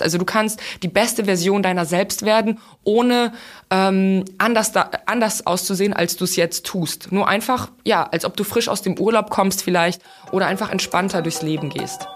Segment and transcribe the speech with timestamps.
[0.00, 3.32] Also du kannst die beste Version deiner selbst werden, ohne
[3.70, 7.12] ähm, anders, da, anders auszusehen, als du es jetzt tust.
[7.12, 10.02] Nur einfach, ja, als ob du frisch aus dem Urlaub kommst vielleicht
[10.32, 12.08] oder einfach entspannter durchs Leben gehst.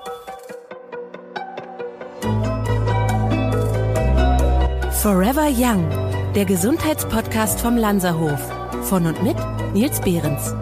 [5.01, 5.89] Forever Young,
[6.35, 8.41] der Gesundheitspodcast vom Lanzerhof.
[8.83, 9.37] Von und mit
[9.73, 10.55] Nils Behrens.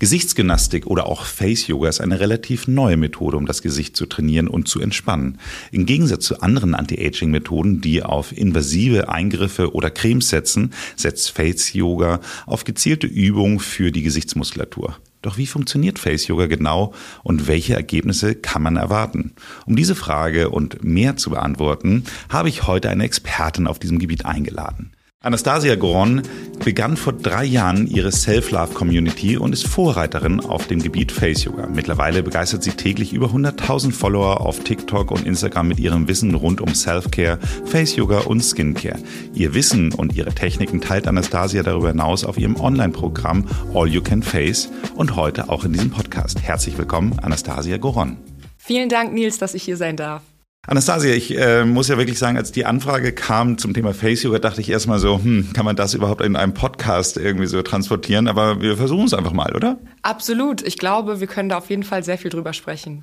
[0.00, 4.48] Gesichtsgymnastik oder auch Face Yoga ist eine relativ neue Methode, um das Gesicht zu trainieren
[4.48, 5.38] und zu entspannen.
[5.72, 12.20] Im Gegensatz zu anderen Anti-Aging-Methoden, die auf invasive Eingriffe oder Cremes setzen, setzt Face Yoga
[12.46, 14.96] auf gezielte Übungen für die Gesichtsmuskulatur.
[15.20, 19.32] Doch wie funktioniert Face Yoga genau und welche Ergebnisse kann man erwarten?
[19.66, 24.24] Um diese Frage und mehr zu beantworten, habe ich heute eine Expertin auf diesem Gebiet
[24.24, 24.92] eingeladen.
[25.22, 26.22] Anastasia Goron
[26.64, 31.66] begann vor drei Jahren ihre Self-Love-Community und ist Vorreiterin auf dem Gebiet Face Yoga.
[31.66, 36.62] Mittlerweile begeistert sie täglich über 100.000 Follower auf TikTok und Instagram mit ihrem Wissen rund
[36.62, 38.98] um Self-Care, Face Yoga und Skincare.
[39.34, 44.22] Ihr Wissen und ihre Techniken teilt Anastasia darüber hinaus auf ihrem Online-Programm All You Can
[44.22, 46.40] Face und heute auch in diesem Podcast.
[46.40, 48.16] Herzlich willkommen, Anastasia Goron.
[48.56, 50.22] Vielen Dank, Nils, dass ich hier sein darf.
[50.70, 54.38] Anastasia, ich äh, muss ja wirklich sagen, als die Anfrage kam zum Thema Face Yoga,
[54.38, 58.28] dachte ich erstmal so, hm, kann man das überhaupt in einem Podcast irgendwie so transportieren?
[58.28, 59.80] Aber wir versuchen es einfach mal, oder?
[60.02, 60.62] Absolut.
[60.62, 63.02] Ich glaube, wir können da auf jeden Fall sehr viel drüber sprechen.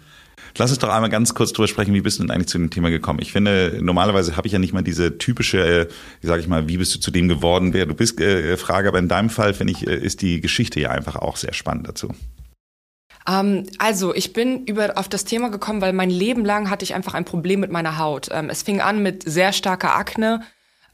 [0.57, 2.69] Lass uns doch einmal ganz kurz drüber sprechen, wie bist du denn eigentlich zu dem
[2.69, 3.19] Thema gekommen?
[3.21, 5.87] Ich finde, normalerweise habe ich ja nicht mal diese typische, äh,
[6.21, 8.87] sage ich mal, wie bist du zu dem geworden, wer du bist, äh, Frage.
[8.87, 11.89] Aber in deinem Fall, finde ich, äh, ist die Geschichte ja einfach auch sehr spannend
[11.89, 12.13] dazu.
[13.27, 16.95] Ähm, also, ich bin über, auf das Thema gekommen, weil mein Leben lang hatte ich
[16.95, 18.29] einfach ein Problem mit meiner Haut.
[18.31, 20.41] Ähm, es fing an mit sehr starker Akne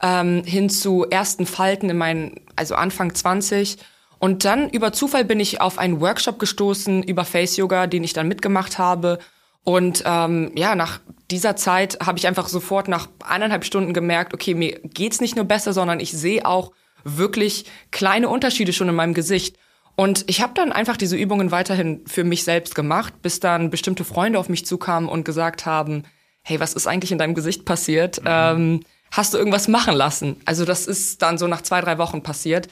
[0.02, 3.78] ähm, hin zu ersten Falten in meinen, also Anfang 20.
[4.18, 8.12] Und dann über Zufall bin ich auf einen Workshop gestoßen über Face Yoga, den ich
[8.12, 9.18] dann mitgemacht habe.
[9.64, 14.54] Und ähm, ja, nach dieser Zeit habe ich einfach sofort nach eineinhalb Stunden gemerkt, okay,
[14.54, 19.14] mir geht's nicht nur besser, sondern ich sehe auch wirklich kleine Unterschiede schon in meinem
[19.14, 19.58] Gesicht.
[19.96, 24.04] Und ich habe dann einfach diese Übungen weiterhin für mich selbst gemacht, bis dann bestimmte
[24.04, 26.04] Freunde auf mich zukamen und gesagt haben,
[26.42, 28.20] hey, was ist eigentlich in deinem Gesicht passiert?
[28.20, 28.26] Mhm.
[28.28, 28.80] Ähm,
[29.12, 30.36] hast du irgendwas machen lassen?
[30.44, 32.68] Also das ist dann so nach zwei, drei Wochen passiert.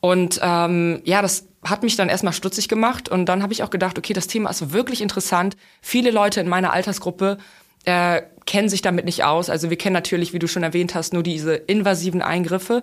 [0.00, 3.08] Und ähm, ja, das hat mich dann erstmal stutzig gemacht.
[3.08, 5.56] Und dann habe ich auch gedacht, okay, das Thema ist wirklich interessant.
[5.80, 7.38] Viele Leute in meiner Altersgruppe
[7.84, 9.50] äh, kennen sich damit nicht aus.
[9.50, 12.82] Also wir kennen natürlich, wie du schon erwähnt hast, nur diese invasiven Eingriffe.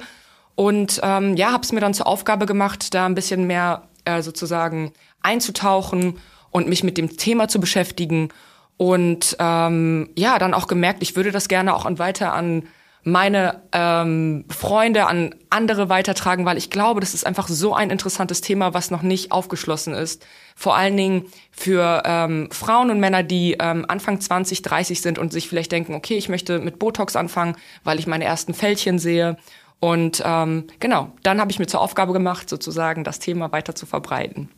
[0.59, 4.21] Und ähm, ja, habe es mir dann zur Aufgabe gemacht, da ein bisschen mehr äh,
[4.21, 6.17] sozusagen einzutauchen
[6.51, 8.27] und mich mit dem Thema zu beschäftigen.
[8.75, 12.63] Und ähm, ja, dann auch gemerkt, ich würde das gerne auch an weiter an
[13.03, 18.41] meine ähm, Freunde, an andere weitertragen, weil ich glaube, das ist einfach so ein interessantes
[18.41, 20.25] Thema, was noch nicht aufgeschlossen ist.
[20.57, 25.31] Vor allen Dingen für ähm, Frauen und Männer, die ähm, Anfang 20, 30 sind und
[25.31, 27.55] sich vielleicht denken, okay, ich möchte mit Botox anfangen,
[27.85, 29.37] weil ich meine ersten Fältchen sehe
[29.79, 33.85] und ähm, genau, dann habe ich mir zur Aufgabe gemacht, sozusagen das Thema weiter zu
[33.85, 34.49] verbreiten.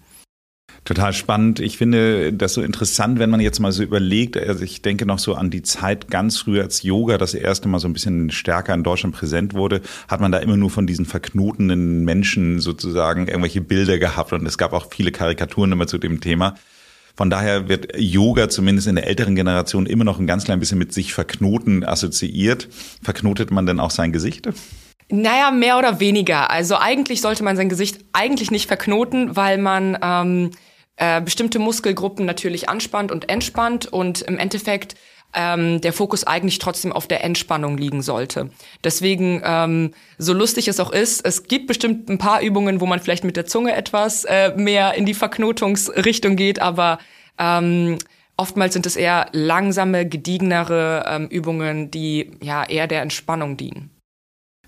[0.83, 1.59] Total spannend.
[1.59, 5.19] Ich finde das so interessant, wenn man jetzt mal so überlegt, also ich denke noch
[5.19, 8.73] so an die Zeit ganz früh, als Yoga das erste Mal so ein bisschen stärker
[8.73, 13.61] in Deutschland präsent wurde, hat man da immer nur von diesen verknotenen Menschen sozusagen irgendwelche
[13.61, 16.55] Bilder gehabt und es gab auch viele Karikaturen immer zu dem Thema.
[17.15, 20.79] Von daher wird Yoga zumindest in der älteren Generation immer noch ein ganz klein bisschen
[20.79, 22.69] mit sich verknoten assoziiert.
[23.03, 24.49] Verknotet man denn auch sein Gesicht?
[25.09, 26.49] Naja, mehr oder weniger.
[26.51, 30.51] Also eigentlich sollte man sein Gesicht eigentlich nicht verknoten, weil man ähm,
[30.95, 34.95] äh, bestimmte Muskelgruppen natürlich anspannt und entspannt und im Endeffekt
[35.33, 38.49] ähm, der Fokus eigentlich trotzdem auf der Entspannung liegen sollte.
[38.83, 42.99] Deswegen, ähm, so lustig es auch ist, es gibt bestimmt ein paar Übungen, wo man
[42.99, 46.99] vielleicht mit der Zunge etwas äh, mehr in die Verknotungsrichtung geht, aber
[47.37, 47.97] ähm,
[48.37, 53.89] oftmals sind es eher langsame, gediegenere ähm, Übungen, die ja eher der Entspannung dienen.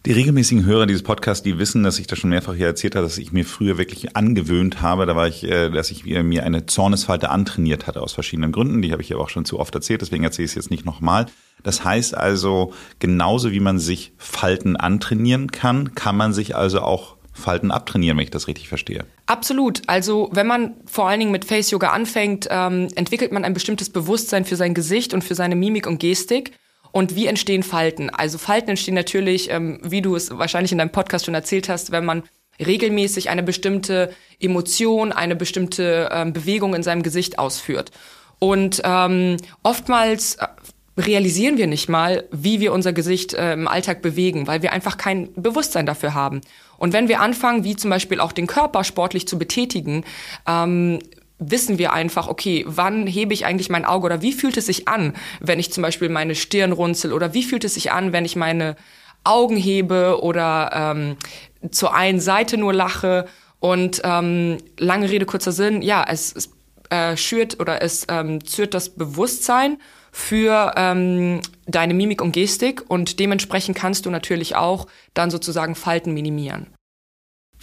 [0.06, 3.06] Die regelmäßigen Hörer dieses Podcasts, die wissen, dass ich das schon mehrfach hier erzählt habe,
[3.06, 6.66] dass ich mir früher wirklich angewöhnt habe, da war ich, äh, dass ich mir eine
[6.66, 8.82] Zornesfalte antrainiert hatte aus verschiedenen Gründen.
[8.82, 10.84] Die habe ich aber auch schon zu oft erzählt, deswegen erzähle ich es jetzt nicht
[10.84, 11.28] nochmal.
[11.64, 17.16] Das heißt also, genauso wie man sich Falten antrainieren kann, kann man sich also auch
[17.32, 19.06] Falten abtrainieren, wenn ich das richtig verstehe.
[19.26, 19.84] Absolut.
[19.88, 23.90] Also wenn man vor allen Dingen mit Face Yoga anfängt, ähm, entwickelt man ein bestimmtes
[23.90, 26.52] Bewusstsein für sein Gesicht und für seine Mimik und Gestik.
[26.94, 28.12] Und wie entstehen Falten?
[28.12, 31.92] Also Falten entstehen natürlich, ähm, wie du es wahrscheinlich in deinem Podcast schon erzählt hast,
[31.92, 32.22] wenn man
[32.64, 37.90] regelmäßig eine bestimmte Emotion, eine bestimmte ähm, Bewegung in seinem Gesicht ausführt.
[38.38, 40.46] Und ähm, oftmals äh,
[40.96, 44.98] realisieren wir nicht mal, wie wir unser Gesicht äh, im Alltag bewegen, weil wir einfach
[44.98, 46.42] kein Bewusstsein dafür haben.
[46.78, 50.04] Und wenn wir anfangen, wie zum Beispiel auch den Körper sportlich zu betätigen,
[50.48, 51.00] ähm,
[51.52, 54.88] wissen wir einfach, okay, wann hebe ich eigentlich mein Auge oder wie fühlt es sich
[54.88, 58.26] an, wenn ich zum Beispiel meine Stirn runzel oder wie fühlt es sich an, wenn
[58.26, 58.76] ich meine
[59.24, 61.18] Augen hebe oder ähm,
[61.72, 63.26] zur einen Seite nur lache.
[63.60, 66.50] Und ähm, lange Rede, kurzer Sinn, ja, es, es
[66.90, 69.78] äh, schürt oder es ähm, zürt das Bewusstsein
[70.12, 76.14] für ähm, deine Mimik und Gestik und dementsprechend kannst du natürlich auch dann sozusagen Falten
[76.14, 76.68] minimieren.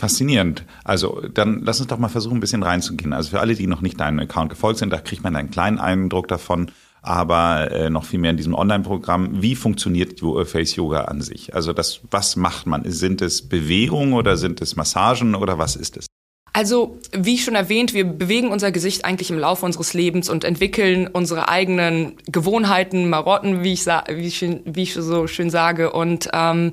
[0.01, 0.65] Faszinierend.
[0.83, 3.13] Also dann lass uns doch mal versuchen, ein bisschen reinzugehen.
[3.13, 5.79] Also für alle, die noch nicht deinem Account gefolgt sind, da kriegt man einen kleinen
[5.79, 6.71] Eindruck davon,
[7.03, 9.43] aber äh, noch viel mehr in diesem Online-Programm.
[9.43, 11.55] Wie funktioniert Face Yoga an sich?
[11.55, 12.91] Also das, was macht man?
[12.91, 16.07] Sind es Bewegungen oder sind es Massagen oder was ist es?
[16.55, 21.09] Also, wie schon erwähnt, wir bewegen unser Gesicht eigentlich im Laufe unseres Lebens und entwickeln
[21.09, 25.93] unsere eigenen Gewohnheiten, Marotten, wie ich, wie ich, wie ich so schön sage.
[25.93, 26.73] Und ähm,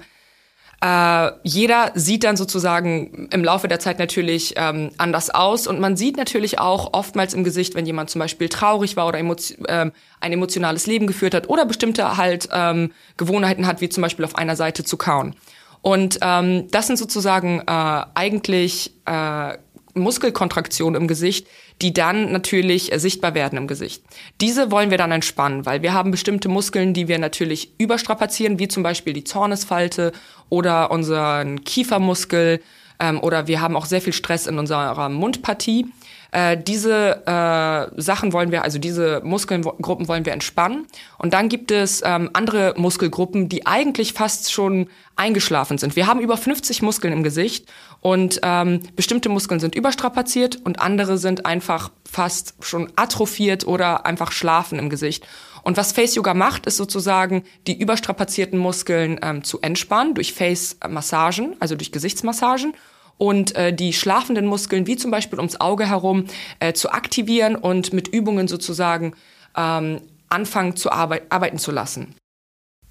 [0.79, 5.97] äh, jeder sieht dann sozusagen im Laufe der Zeit natürlich ähm, anders aus und man
[5.97, 9.89] sieht natürlich auch oftmals im Gesicht, wenn jemand zum Beispiel traurig war oder emotio äh,
[10.19, 14.35] ein emotionales Leben geführt hat oder bestimmte halt ähm, Gewohnheiten hat, wie zum Beispiel auf
[14.35, 15.35] einer Seite zu kauen.
[15.81, 19.57] Und ähm, das sind sozusagen äh, eigentlich äh,
[19.95, 21.47] Muskelkontraktion im Gesicht,
[21.81, 24.03] die dann natürlich äh, sichtbar werden im Gesicht.
[24.41, 28.67] Diese wollen wir dann entspannen, weil wir haben bestimmte Muskeln, die wir natürlich überstrapazieren, wie
[28.67, 30.11] zum Beispiel die Zornesfalte
[30.49, 32.61] oder unseren Kiefermuskel
[32.99, 35.87] ähm, oder wir haben auch sehr viel Stress in unserer Mundpartie.
[36.31, 40.85] Äh, diese äh, Sachen wollen wir, also diese Muskelgruppen wollen wir entspannen.
[41.17, 45.95] Und dann gibt es ähm, andere Muskelgruppen, die eigentlich fast schon eingeschlafen sind.
[45.95, 47.67] Wir haben über 50 Muskeln im Gesicht
[48.01, 54.31] und ähm, bestimmte Muskeln sind überstrapaziert und andere sind einfach fast schon atrophiert oder einfach
[54.31, 55.25] schlafen im Gesicht.
[55.63, 61.57] Und was Face Yoga macht, ist sozusagen die überstrapazierten Muskeln ähm, zu entspannen durch Face-Massagen,
[61.59, 62.73] also durch Gesichtsmassagen
[63.17, 66.25] und äh, die schlafenden Muskeln, wie zum Beispiel ums Auge herum,
[66.59, 69.13] äh, zu aktivieren und mit Übungen sozusagen
[69.55, 72.15] ähm, anfangen zu arbeit arbeiten zu lassen.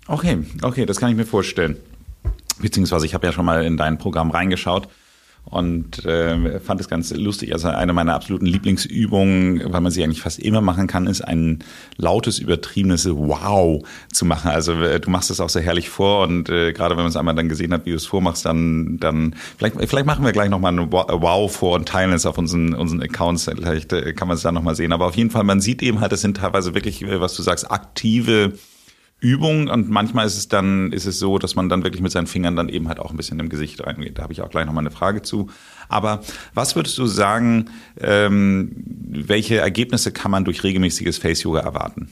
[0.08, 1.76] Okay, okay, das kann ich mir vorstellen.
[2.58, 4.88] Beziehungsweise ich habe ja schon mal in dein Programm reingeschaut
[5.48, 7.52] und äh, fand es ganz lustig.
[7.52, 11.60] Also eine meiner absoluten Lieblingsübungen, weil man sie eigentlich fast immer machen kann, ist ein
[11.96, 14.50] lautes, übertriebenes Wow zu machen.
[14.50, 17.16] Also äh, du machst es auch sehr herrlich vor und äh, gerade wenn man es
[17.16, 20.50] einmal dann gesehen hat, wie du es vormachst, dann, dann vielleicht, vielleicht machen wir gleich
[20.50, 23.44] nochmal ein Wow vor und teilen es auf unseren, unseren Accounts.
[23.44, 24.92] Vielleicht äh, kann man es dann nochmal sehen.
[24.92, 27.42] Aber auf jeden Fall, man sieht eben halt, es sind teilweise wirklich, äh, was du
[27.42, 28.54] sagst, aktive
[29.18, 32.26] Übung und manchmal ist es dann ist es so, dass man dann wirklich mit seinen
[32.26, 34.18] Fingern dann eben halt auch ein bisschen im Gesicht reingeht.
[34.18, 35.48] Da habe ich auch gleich nochmal eine Frage zu.
[35.88, 36.20] Aber
[36.52, 42.10] was würdest du sagen, ähm, welche Ergebnisse kann man durch regelmäßiges Face Yoga erwarten?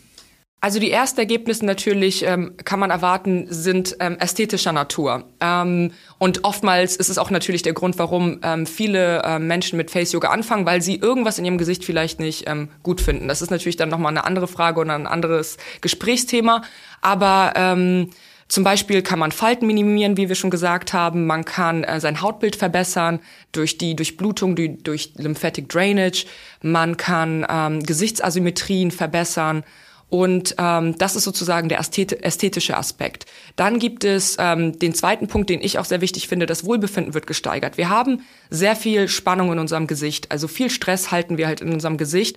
[0.65, 5.25] Also die ersten Ergebnisse natürlich ähm, kann man erwarten, sind ähm, ästhetischer Natur.
[5.39, 9.91] Ähm, und oftmals ist es auch natürlich der Grund, warum ähm, viele äh, Menschen mit
[9.91, 13.29] Face Yoga anfangen, weil sie irgendwas in ihrem Gesicht vielleicht nicht ähm, gut finden.
[13.29, 16.63] Das ist natürlich dann nochmal eine andere Frage oder ein anderes Gesprächsthema.
[17.05, 18.11] Aber ähm,
[18.49, 21.27] zum Beispiel kann man Falten minimieren, wie wir schon gesagt haben.
[21.27, 23.21] Man kann äh, sein Hautbild verbessern
[23.53, 26.25] durch die Durchblutung, die, durch Lymphatic Drainage.
[26.63, 29.65] Man kann ähm, Gesichtsasymmetrien verbessern.
[30.09, 33.27] Und ähm, das ist sozusagen der ästhetische Aspekt.
[33.57, 37.15] Dann gibt es ähm, den zweiten Punkt, den ich auch sehr wichtig finde, das Wohlbefinden
[37.15, 37.77] wird gesteigert.
[37.77, 41.73] Wir haben sehr viel Spannung in unserem Gesicht, also viel Stress halten wir halt in
[41.73, 42.37] unserem Gesicht.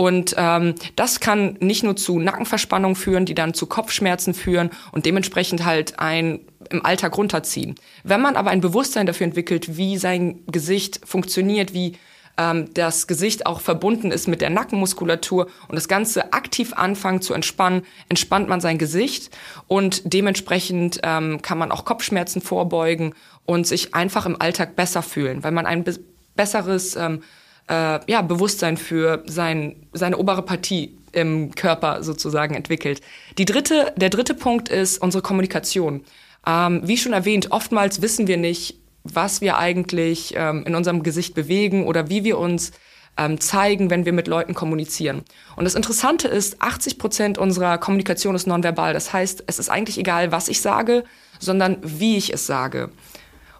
[0.00, 5.06] Und ähm, das kann nicht nur zu Nackenverspannung führen, die dann zu Kopfschmerzen führen und
[5.06, 6.38] dementsprechend halt ein
[6.70, 7.74] im Alltag runterziehen.
[8.04, 11.96] Wenn man aber ein Bewusstsein dafür entwickelt, wie sein Gesicht funktioniert, wie
[12.36, 17.34] ähm, das Gesicht auch verbunden ist mit der Nackenmuskulatur und das Ganze aktiv anfangen zu
[17.34, 19.36] entspannen, entspannt man sein Gesicht
[19.66, 23.14] und dementsprechend ähm, kann man auch Kopfschmerzen vorbeugen
[23.46, 25.98] und sich einfach im Alltag besser fühlen, weil man ein be
[26.36, 27.24] besseres ähm,
[27.68, 33.00] äh, ja, Bewusstsein für sein, seine obere Partie im Körper sozusagen entwickelt.
[33.38, 36.04] Die dritte, der dritte Punkt ist unsere Kommunikation.
[36.46, 41.34] Ähm, wie schon erwähnt, oftmals wissen wir nicht, was wir eigentlich ähm, in unserem Gesicht
[41.34, 42.72] bewegen oder wie wir uns
[43.16, 45.22] ähm, zeigen, wenn wir mit Leuten kommunizieren.
[45.56, 48.92] Und das Interessante ist, 80 Prozent unserer Kommunikation ist nonverbal.
[48.92, 51.04] Das heißt, es ist eigentlich egal, was ich sage,
[51.38, 52.90] sondern wie ich es sage.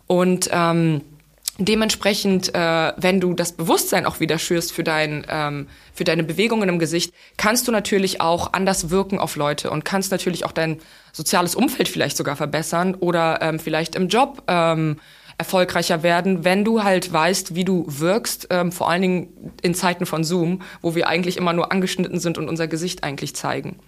[0.07, 1.03] Und ähm,
[1.59, 6.69] dementsprechend, äh, wenn du das Bewusstsein auch wieder schürst für, dein, ähm, für deine Bewegungen
[6.69, 10.79] im Gesicht, kannst du natürlich auch anders wirken auf Leute und kannst natürlich auch dein
[11.13, 14.99] soziales Umfeld vielleicht sogar verbessern oder ähm, vielleicht im Job ähm,
[15.37, 20.07] erfolgreicher werden, wenn du halt weißt, wie du wirkst, ähm, vor allen Dingen in Zeiten
[20.07, 23.79] von Zoom, wo wir eigentlich immer nur angeschnitten sind und unser Gesicht eigentlich zeigen.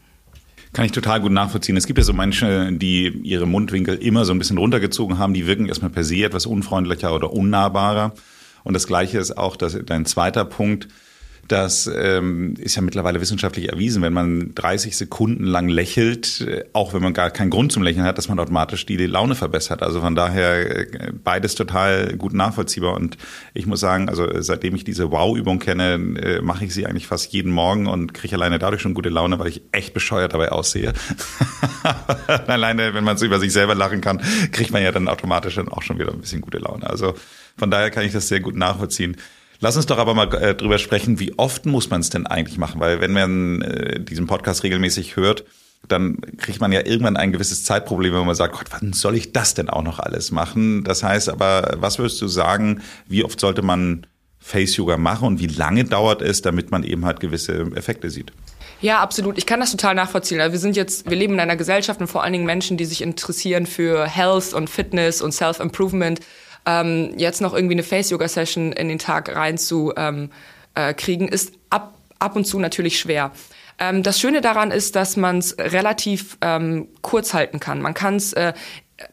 [0.72, 1.76] Kann ich total gut nachvollziehen.
[1.76, 5.46] Es gibt ja so Menschen, die ihre Mundwinkel immer so ein bisschen runtergezogen haben, die
[5.46, 8.12] wirken erstmal per se etwas unfreundlicher oder unnahbarer.
[8.62, 10.88] Und das Gleiche ist auch das, dein zweiter Punkt
[11.50, 16.94] Das ähm, ist ja mittlerweile wissenschaftlich erwiesen, wenn man 30 Sekunden lang lächelt, äh, auch
[16.94, 19.82] wenn man gar keinen Grund zum Lächeln hat, dass man automatisch die Laune verbessert.
[19.82, 22.94] Also von daher äh, beides total gut nachvollziehbar.
[22.94, 23.16] Und
[23.52, 27.32] ich muss sagen, also seitdem ich diese Wow-Übung kenne, äh, mache ich sie eigentlich fast
[27.32, 30.92] jeden Morgen und kriege alleine dadurch schon gute Laune, weil ich echt bescheuert dabei aussehe.
[32.46, 34.20] alleine, wenn man so über sich selber lachen kann,
[34.52, 36.88] kriegt man ja dann automatisch dann auch schon wieder ein bisschen gute Laune.
[36.88, 37.14] Also
[37.56, 39.16] von daher kann ich das sehr gut nachvollziehen.
[39.60, 42.56] Lass uns doch aber mal äh, drüber sprechen, wie oft muss man es denn eigentlich
[42.56, 42.80] machen?
[42.80, 45.44] Weil wenn man äh, diesen Podcast regelmäßig hört,
[45.86, 49.32] dann kriegt man ja irgendwann ein gewisses Zeitproblem, wenn man sagt, Gott, wann soll ich
[49.32, 50.84] das denn auch noch alles machen?
[50.84, 54.06] Das heißt aber, was würdest du sagen, wie oft sollte man
[54.38, 58.32] Face Yoga machen und wie lange dauert es, damit man eben halt gewisse Effekte sieht?
[58.80, 59.36] Ja, absolut.
[59.36, 60.40] Ich kann das total nachvollziehen.
[60.40, 62.86] Also wir sind jetzt, wir leben in einer Gesellschaft und vor allen Dingen Menschen, die
[62.86, 66.20] sich interessieren für Health und Fitness und Self-Improvement
[66.66, 70.30] ähm, jetzt noch irgendwie eine Face-Yoga-Session in den Tag rein zu ähm,
[70.74, 70.94] äh,
[71.26, 73.32] ist ab, ab und zu natürlich schwer.
[73.78, 77.80] Ähm, das Schöne daran ist, dass man es relativ ähm, kurz halten kann.
[77.80, 78.52] Man kann es äh,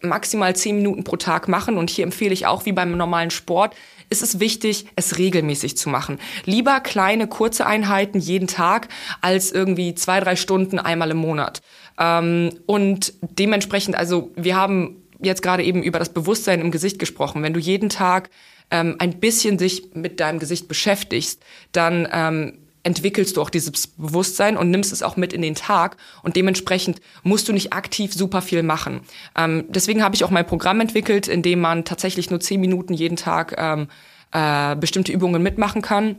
[0.01, 3.75] maximal zehn Minuten pro Tag machen und hier empfehle ich auch wie beim normalen Sport,
[4.09, 6.19] ist es wichtig, es regelmäßig zu machen.
[6.45, 8.87] Lieber kleine, kurze Einheiten jeden Tag
[9.21, 11.61] als irgendwie zwei, drei Stunden einmal im Monat.
[11.99, 17.43] Ähm, und dementsprechend, also wir haben jetzt gerade eben über das Bewusstsein im Gesicht gesprochen.
[17.43, 18.29] Wenn du jeden Tag
[18.71, 24.55] ähm, ein bisschen sich mit deinem Gesicht beschäftigst, dann ähm, entwickelst du auch dieses Bewusstsein
[24.55, 28.41] und nimmst es auch mit in den Tag und dementsprechend musst du nicht aktiv super
[28.41, 29.01] viel machen.
[29.37, 32.93] Ähm, deswegen habe ich auch mein Programm entwickelt, in dem man tatsächlich nur zehn Minuten
[32.93, 33.87] jeden Tag ähm,
[34.31, 36.17] äh, bestimmte Übungen mitmachen kann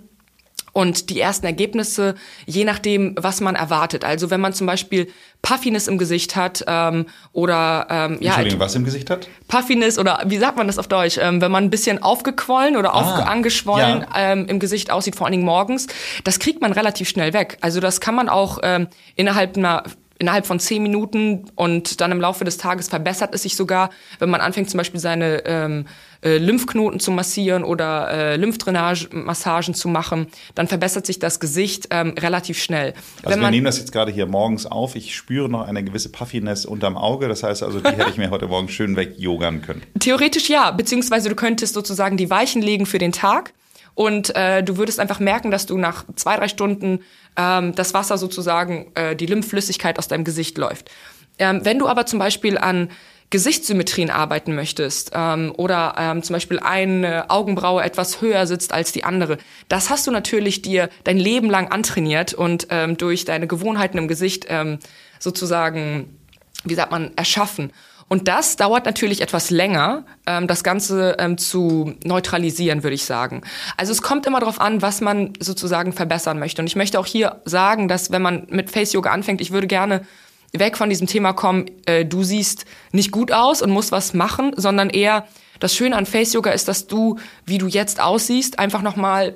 [0.73, 2.15] und die ersten Ergebnisse,
[2.47, 4.05] je nachdem, was man erwartet.
[4.05, 5.09] Also wenn man zum Beispiel
[5.43, 9.29] Puffiness im Gesicht hat ähm, oder ähm, ja, Entschuldigung, was im Gesicht hat?
[9.47, 11.19] Puffiness oder wie sagt man das auf Deutsch?
[11.19, 14.33] Ähm, wenn man ein bisschen aufgequollen oder ah, angeschwollen ja.
[14.33, 15.87] ähm, im Gesicht aussieht, vor allen Dingen morgens,
[16.25, 17.59] das kriegt man relativ schnell weg.
[17.61, 19.85] Also das kann man auch ähm, innerhalb einer
[20.19, 24.29] innerhalb von zehn Minuten und dann im Laufe des Tages verbessert es sich sogar, wenn
[24.29, 25.87] man anfängt zum Beispiel seine ähm,
[26.23, 32.15] äh, Lymphknoten zu massieren oder äh, Lymphdrainage-Massagen zu machen, dann verbessert sich das Gesicht ähm,
[32.19, 32.95] relativ schnell.
[33.23, 34.97] Also wenn wir nehmen das jetzt gerade hier morgens auf.
[34.97, 37.29] Ich spüre noch eine gewisse Puffiness unterm Auge.
[37.29, 39.83] Das heißt also, die hätte ich mir heute Morgen schön weg yogern können.
[40.01, 43.53] Theoretisch ja, beziehungsweise du könntest sozusagen die Weichen legen für den Tag.
[43.95, 47.01] Und äh, du würdest einfach merken, dass du nach zwei, drei Stunden
[47.37, 50.91] ähm, das Wasser sozusagen, äh, die Lymphflüssigkeit aus deinem Gesicht läuft.
[51.39, 52.91] Ähm, wenn du aber zum Beispiel an
[53.31, 59.05] Gesichtssymmetrien arbeiten möchtest ähm, oder ähm, zum Beispiel eine Augenbraue etwas höher sitzt als die
[59.05, 63.99] andere, das hast du natürlich dir dein Leben lang antrainiert und ähm, durch deine Gewohnheiten
[63.99, 64.79] im Gesicht ähm,
[65.19, 66.17] sozusagen,
[66.65, 67.73] wie sagt man, erschaffen.
[68.09, 73.43] Und das dauert natürlich etwas länger, ähm, das Ganze ähm, zu neutralisieren, würde ich sagen.
[73.77, 76.63] Also es kommt immer darauf an, was man sozusagen verbessern möchte.
[76.63, 79.67] Und ich möchte auch hier sagen, dass wenn man mit Face Yoga anfängt, ich würde
[79.67, 80.07] gerne
[80.53, 84.53] weg von diesem Thema kommen, äh, du siehst nicht gut aus und musst was machen,
[84.57, 85.27] sondern eher
[85.61, 89.35] das Schöne an Face Yoga ist, dass du, wie du jetzt aussiehst, einfach nochmal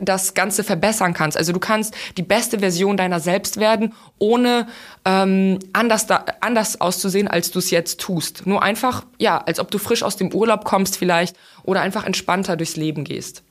[0.00, 1.36] das Ganze verbessern kannst.
[1.36, 4.66] Also du kannst die beste Version deiner selbst werden, ohne
[5.04, 8.46] ähm, anders, da, anders auszusehen, als du es jetzt tust.
[8.46, 12.56] Nur einfach, ja, als ob du frisch aus dem Urlaub kommst vielleicht oder einfach entspannter
[12.56, 13.42] durchs Leben gehst.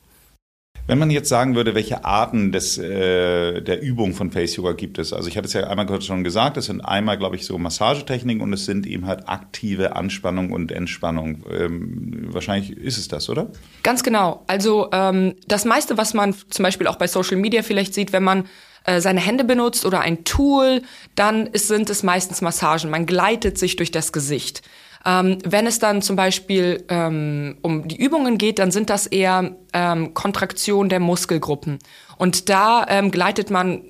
[0.86, 4.98] Wenn man jetzt sagen würde, welche Arten des, äh, der Übung von Face Yoga gibt
[4.98, 5.12] es?
[5.12, 8.42] Also ich hatte es ja einmal schon gesagt, es sind einmal, glaube ich, so Massagetechniken
[8.42, 11.44] und es sind eben halt aktive Anspannung und Entspannung.
[11.48, 13.48] Ähm, wahrscheinlich ist es das, oder?
[13.84, 14.42] Ganz genau.
[14.48, 18.24] Also ähm, das meiste, was man zum Beispiel auch bei Social Media vielleicht sieht, wenn
[18.24, 18.46] man
[18.84, 20.82] äh, seine Hände benutzt oder ein Tool,
[21.14, 22.90] dann ist, sind es meistens Massagen.
[22.90, 24.62] Man gleitet sich durch das Gesicht.
[25.04, 29.56] Ähm, wenn es dann zum Beispiel ähm, um die Übungen geht, dann sind das eher
[29.72, 31.78] ähm, Kontraktionen der Muskelgruppen.
[32.18, 33.82] Und da ähm, gleitet man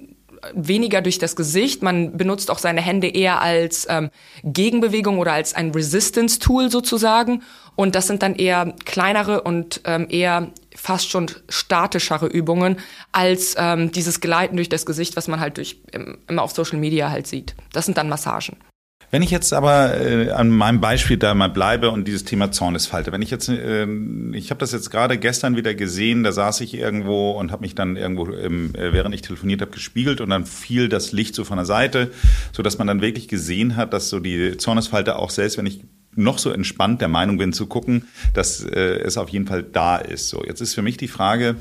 [0.55, 1.83] weniger durch das Gesicht.
[1.83, 4.11] Man benutzt auch seine Hände eher als ähm,
[4.43, 7.43] Gegenbewegung oder als ein Resistance-Tool sozusagen.
[7.77, 12.79] Und das sind dann eher kleinere und ähm, eher fast schon statischere Übungen
[13.13, 15.81] als ähm, dieses Gleiten durch das Gesicht, was man halt durch
[16.29, 17.55] immer auf Social Media halt sieht.
[17.73, 18.57] Das sind dann Massagen.
[19.13, 23.13] Wenn ich jetzt aber äh, an meinem Beispiel da mal bleibe und dieses Thema Zornesfalte,
[23.13, 23.87] wenn ich jetzt, äh,
[24.33, 27.75] ich habe das jetzt gerade gestern wieder gesehen, da saß ich irgendwo und habe mich
[27.75, 31.45] dann irgendwo, im, äh, während ich telefoniert habe, gespiegelt und dann fiel das Licht so
[31.45, 32.11] von der Seite,
[32.53, 35.85] so dass man dann wirklich gesehen hat, dass so die Zornesfalte auch selbst, wenn ich
[36.15, 39.99] noch so entspannt der Meinung bin zu gucken, dass äh, es auf jeden Fall da
[39.99, 40.31] ist.
[40.31, 41.57] So, jetzt ist für mich die Frage,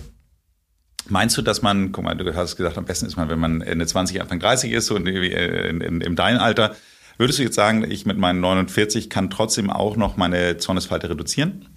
[1.09, 3.61] Meinst du, dass man, guck mal, du hast gesagt, am besten ist man, wenn man
[3.61, 6.75] Ende 20, Anfang 30 ist, so in, in, in, in deinem Alter,
[7.21, 11.69] Würdest du jetzt sagen, ich mit meinen 49 kann trotzdem auch noch meine Zornesfalte reduzieren?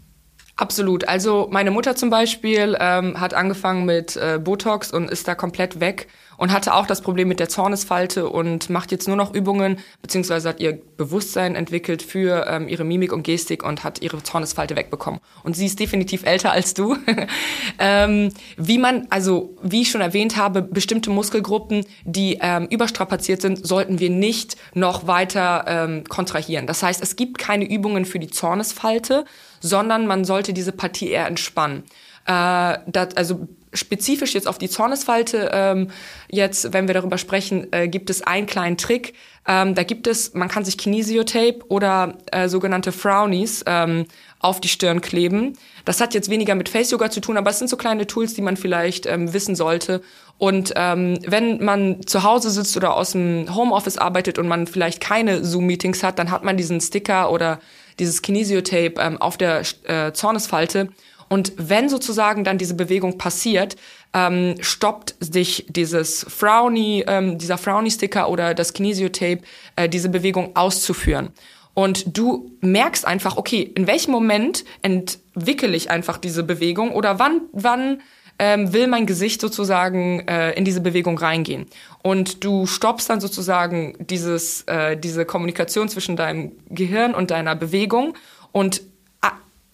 [0.57, 1.07] Absolut.
[1.07, 5.81] Also meine Mutter zum Beispiel ähm, hat angefangen mit äh, Botox und ist da komplett
[5.81, 9.79] weg und hatte auch das Problem mit der Zornesfalte und macht jetzt nur noch Übungen,
[10.03, 14.77] beziehungsweise hat ihr Bewusstsein entwickelt für ähm, ihre Mimik und Gestik und hat ihre Zornesfalte
[14.77, 15.21] wegbekommen.
[15.43, 16.97] Und sie ist definitiv älter als du.
[17.79, 23.67] ähm, wie man, also wie ich schon erwähnt habe, bestimmte Muskelgruppen, die ähm, überstrapaziert sind,
[23.67, 26.67] sollten wir nicht noch weiter ähm, kontrahieren.
[26.67, 29.25] Das heißt, es gibt keine Übungen für die Zornesfalte,
[29.61, 31.85] sondern man sollte diese Partie eher entspannen.
[32.27, 35.91] Äh, das, also spezifisch jetzt auf die Zornesfalte, ähm,
[36.31, 39.15] jetzt, wenn wir darüber sprechen, äh, gibt es einen kleinen Trick.
[39.47, 44.07] Ähm, da gibt es, man kann sich Kinesiotape oder äh, sogenannte Frownies ähm,
[44.39, 45.59] auf die Stirn kleben.
[45.85, 48.35] Das hat jetzt weniger mit Face Yoga zu tun, aber es sind so kleine Tools,
[48.35, 50.01] die man vielleicht ähm, wissen sollte.
[50.39, 55.01] Und ähm, wenn man zu Hause sitzt oder aus dem Homeoffice arbeitet und man vielleicht
[55.01, 57.61] keine Zoom-Meetings hat, dann hat man diesen Sticker oder
[57.99, 60.89] dieses Kinesiotape ähm, auf der äh, Zornesfalte
[61.35, 63.75] und wenn sozusagen dann diese Bewegung passiert,
[64.13, 69.41] ähm, stoppt sich dieses Frowny, ähm, dieser Frowny-Sticker oder das Kinesiotape,
[69.75, 71.31] äh, diese Bewegung auszuführen.
[71.75, 77.41] Und du merkst einfach, okay, in welchem Moment entwickle ich einfach diese Bewegung oder wann,
[77.51, 78.01] wann
[78.39, 81.67] ähm, will mein Gesicht sozusagen äh, in diese Bewegung reingehen.
[82.05, 88.15] Und du stoppst dann sozusagen dieses, äh, diese Kommunikation zwischen deinem Gehirn und deiner Bewegung
[88.53, 88.83] und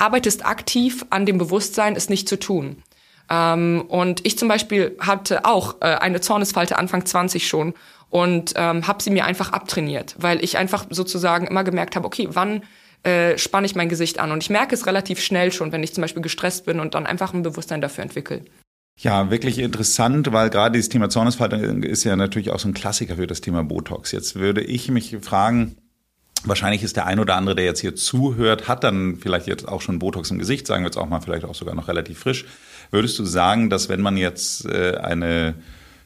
[0.00, 2.83] arbeitest aktiv an dem Bewusstsein, es nicht zu tun.
[3.30, 7.75] Ähm, und ich zum Beispiel hatte auch äh, eine Zornesfalte Anfang 20 schon
[8.09, 12.28] und ähm, habe sie mir einfach abtrainiert, weil ich einfach sozusagen immer gemerkt habe, okay,
[12.33, 12.62] wann
[13.04, 14.33] äh, spanne ich mein Gesicht an?
[14.33, 17.07] Und ich merke es relativ schnell schon, wenn ich zum Beispiel gestresst bin und dann
[17.07, 18.42] einfach ein Bewusstsein dafür entwickle.
[18.99, 23.16] Ja, wirklich interessant, weil gerade dieses Thema Zornesfalte ist ja natürlich auch so ein Klassiker
[23.16, 24.12] für das Thema Botox.
[24.12, 25.76] Jetzt würde ich mich fragen,
[26.44, 29.82] Wahrscheinlich ist der ein oder andere, der jetzt hier zuhört, hat dann vielleicht jetzt auch
[29.82, 32.47] schon Botox im Gesicht, sagen wir jetzt auch mal vielleicht auch sogar noch relativ frisch.
[32.90, 35.54] Würdest du sagen, dass wenn man jetzt äh, eine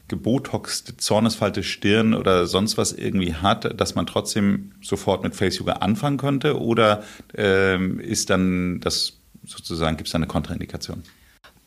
[0.07, 5.73] gebotoxte Zornesfalte Stirn oder sonst was irgendwie hat, dass man trotzdem sofort mit Face Yoga
[5.73, 6.59] anfangen könnte?
[6.59, 9.13] Oder ähm, ist dann das
[9.45, 11.03] sozusagen, gibt es da eine Kontraindikation?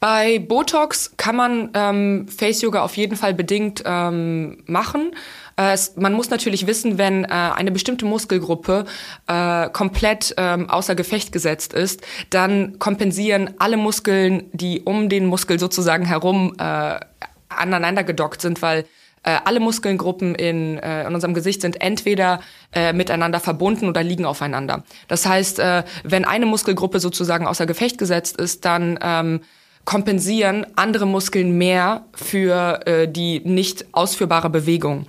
[0.01, 5.11] Bei Botox kann man ähm, Face Yoga auf jeden Fall bedingt ähm, machen.
[5.57, 8.85] Äh, es, man muss natürlich wissen, wenn äh, eine bestimmte Muskelgruppe
[9.27, 15.59] äh, komplett ähm, außer Gefecht gesetzt ist, dann kompensieren alle Muskeln, die um den Muskel
[15.59, 17.01] sozusagen herum äh,
[17.49, 18.85] aneinander gedockt sind, weil
[19.25, 22.41] äh, alle Muskelgruppen in, äh, in unserem Gesicht sind entweder
[22.73, 24.85] äh, miteinander verbunden oder liegen aufeinander.
[25.09, 29.41] Das heißt, äh, wenn eine Muskelgruppe sozusagen außer Gefecht gesetzt ist, dann ähm,
[29.89, 35.07] kompensieren andere Muskeln mehr für äh, die nicht ausführbare Bewegung.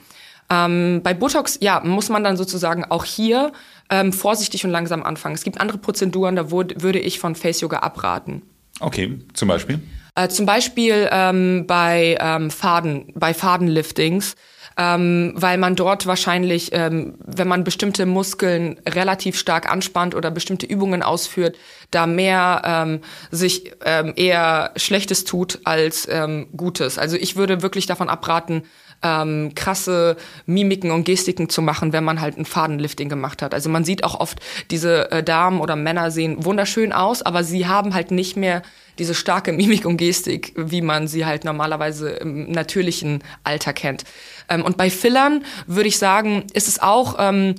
[0.50, 3.52] Ähm, bei Botox, ja, muss man dann sozusagen auch hier
[3.90, 5.36] ähm, vorsichtig und langsam anfangen.
[5.36, 8.42] Es gibt andere Prozeduren, da würde ich von Face Yoga abraten.
[8.80, 9.82] Okay, zum Beispiel?
[10.16, 14.38] Äh, zum Beispiel ähm, bei ähm, Faden, bei Fadenliftings
[14.80, 20.66] ähm, weil man dort wahrscheinlich, ähm, wenn man bestimmte Muskeln relativ stark anspannt oder bestimmte
[20.66, 21.58] Übungen ausführt,
[21.92, 26.98] da mehr ähm, sich ähm, eher Schlechtes tut als ähm, Gutes.
[26.98, 28.64] Also ich würde wirklich davon abraten,
[29.02, 33.54] ähm, krasse Mimiken und Gestiken zu machen, wenn man halt ein Fadenlifting gemacht hat.
[33.54, 34.40] Also man sieht auch oft,
[34.72, 38.62] diese äh, Damen oder Männer sehen wunderschön aus, aber sie haben halt nicht mehr
[38.98, 44.04] diese starke Mimik und Gestik, wie man sie halt normalerweise im natürlichen Alter kennt.
[44.50, 47.56] Ähm, und bei Fillern würde ich sagen, ist es auch ähm,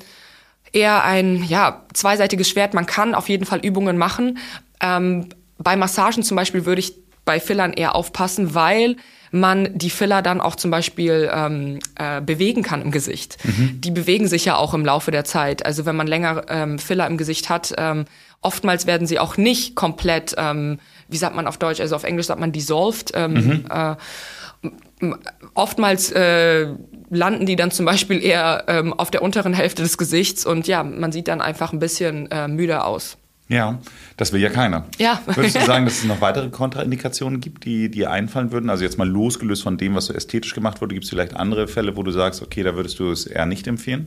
[0.72, 2.74] eher ein ja, zweiseitiges Schwert.
[2.74, 4.38] Man kann auf jeden Fall Übungen machen.
[4.80, 8.96] Ähm, bei Massagen zum Beispiel würde ich bei Fillern eher aufpassen, weil
[9.30, 13.38] man die Filler dann auch zum Beispiel ähm, äh, bewegen kann im Gesicht.
[13.44, 13.80] Mhm.
[13.80, 15.64] Die bewegen sich ja auch im Laufe der Zeit.
[15.64, 18.06] Also wenn man länger ähm, Filler im Gesicht hat, ähm,
[18.40, 22.26] oftmals werden sie auch nicht komplett, ähm, wie sagt man auf Deutsch, also auf Englisch
[22.26, 23.12] sagt man dissolved.
[23.14, 23.64] Ähm, mhm.
[23.70, 23.96] äh,
[25.54, 26.66] oftmals äh,
[27.08, 30.82] landen die dann zum Beispiel eher ähm, auf der unteren Hälfte des Gesichts und ja,
[30.82, 33.16] man sieht dann einfach ein bisschen äh, müder aus.
[33.50, 33.80] Ja,
[34.16, 34.84] das will ja keiner.
[34.98, 35.20] Ja.
[35.26, 38.70] Würdest du sagen, dass es noch weitere Kontraindikationen gibt, die dir einfallen würden?
[38.70, 41.66] Also jetzt mal losgelöst von dem, was so ästhetisch gemacht wurde, gibt es vielleicht andere
[41.66, 44.04] Fälle, wo du sagst, okay, da würdest du es eher nicht empfehlen?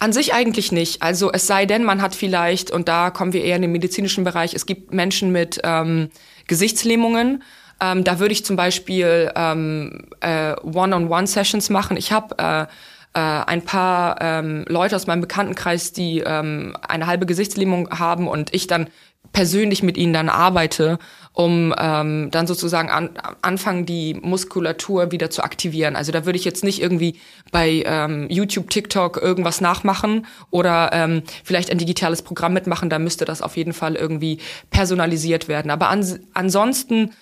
[0.00, 1.02] An sich eigentlich nicht.
[1.02, 4.24] Also es sei denn, man hat vielleicht, und da kommen wir eher in den medizinischen
[4.24, 6.10] Bereich, es gibt Menschen mit ähm,
[6.48, 7.44] Gesichtslähmungen.
[7.80, 11.96] Ähm, da würde ich zum Beispiel ähm, äh, One-on-One-Sessions machen.
[11.96, 12.66] Ich habe äh,
[13.14, 18.54] äh, ein paar ähm, Leute aus meinem Bekanntenkreis, die ähm, eine halbe Gesichtslähmung haben und
[18.54, 18.88] ich dann
[19.32, 20.98] persönlich mit ihnen dann arbeite,
[21.32, 23.10] um ähm, dann sozusagen an,
[23.42, 25.94] anfangen, die Muskulatur wieder zu aktivieren.
[25.94, 27.20] Also da würde ich jetzt nicht irgendwie
[27.52, 32.90] bei ähm, YouTube, TikTok irgendwas nachmachen oder ähm, vielleicht ein digitales Programm mitmachen.
[32.90, 34.38] Da müsste das auf jeden Fall irgendwie
[34.70, 35.70] personalisiert werden.
[35.70, 37.12] Aber an, ansonsten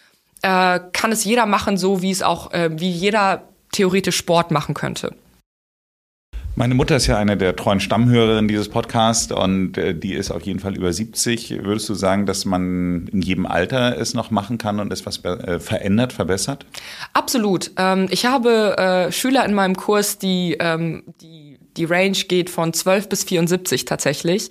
[0.43, 4.75] äh, kann es jeder machen, so wie es auch, äh, wie jeder theoretisch Sport machen
[4.75, 5.15] könnte.
[6.59, 10.43] Meine Mutter ist ja eine der treuen Stammhörerinnen dieses Podcasts und äh, die ist auf
[10.43, 11.63] jeden Fall über 70.
[11.63, 15.25] Würdest du sagen, dass man in jedem Alter es noch machen kann und es was
[15.25, 16.67] äh, verändert, verbessert?
[17.13, 17.71] Absolut.
[17.77, 22.73] Ähm, ich habe äh, Schüler in meinem Kurs, die, ähm, die, die Range geht von
[22.73, 24.51] 12 bis 74 tatsächlich.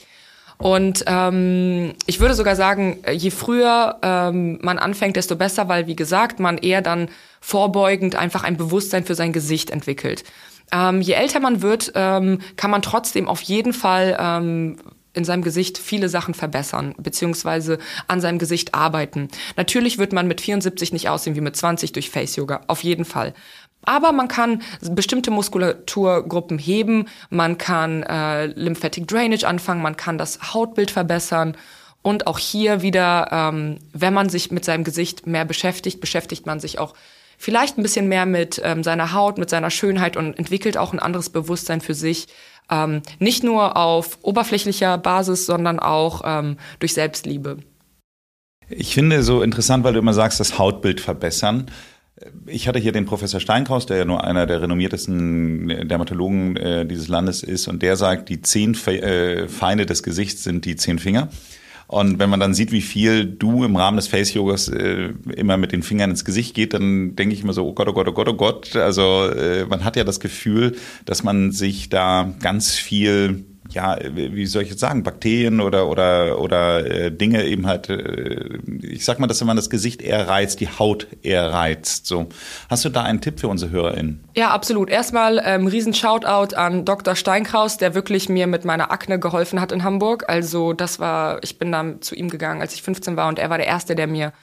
[0.60, 5.98] Und ähm, ich würde sogar sagen, je früher ähm, man anfängt, desto besser, weil wie
[5.98, 7.10] gesagt, man eher dann
[7.42, 10.24] vorbeugend einfach ein Bewusstsein für sein Gesicht entwickelt.
[10.72, 14.78] Ähm, je älter man wird, ähm, kann man trotzdem auf jeden Fall ähm,
[15.14, 19.30] in seinem Gesicht viele Sachen verbessern, beziehungsweise an seinem Gesicht arbeiten.
[19.56, 23.04] Natürlich wird man mit 74 nicht aussehen wie mit 20 durch Face Yoga, auf jeden
[23.06, 23.34] Fall.
[23.84, 30.54] Aber man kann bestimmte Muskulaturgruppen heben, man kann äh, Lymphatic Drainage anfangen, man kann das
[30.54, 31.56] Hautbild verbessern.
[32.04, 36.60] Und auch hier wieder, ähm, wenn man sich mit seinem Gesicht mehr beschäftigt, beschäftigt man
[36.60, 36.94] sich auch
[37.38, 41.00] vielleicht ein bisschen mehr mit ähm, seiner Haut, mit seiner Schönheit und entwickelt auch ein
[41.00, 42.28] anderes Bewusstsein für sich.
[42.70, 47.60] Ähm, nicht nur auf oberflächlicher Basis, sondern auch ähm, durch Selbstliebe.
[48.70, 51.72] Ich finde so interessant, weil du immer sagst, das Hautbild verbessern.
[52.48, 57.08] Ich hatte hier den Professor Steinkraus, der ja nur einer der renommiertesten Dermatologen äh, dieses
[57.08, 61.00] Landes ist, und der sagt, die zehn Fe äh, Feinde des Gesichts sind die zehn
[61.00, 61.30] Finger.
[61.88, 65.72] Und wenn man dann sieht, wie viel du im Rahmen des Face-Yogas äh, immer mit
[65.72, 68.14] den Fingern ins Gesicht geht, dann denke ich immer so, oh Gott, oh Gott, oh
[68.14, 68.76] Gott, oh Gott.
[68.76, 74.46] Also äh, man hat ja das Gefühl, dass man sich da ganz viel ja, wie
[74.46, 79.20] soll ich jetzt sagen, Bakterien oder oder oder äh, Dinge eben halt, äh, ich sag
[79.20, 82.06] mal, dass man das Gesicht eher reizt, die Haut eher reizt.
[82.06, 82.28] So,
[82.70, 84.24] hast du da einen Tipp für unsere HörerInnen?
[84.36, 84.90] Ja, absolut.
[84.90, 87.16] Erstmal ähm, riesen Shoutout an Dr.
[87.16, 90.26] Steinkraus, der wirklich mir mit meiner Akne geholfen hat in Hamburg.
[90.28, 93.50] Also das war, ich bin dann zu ihm gegangen, als ich 15 war und er
[93.50, 94.34] war der erste, der mir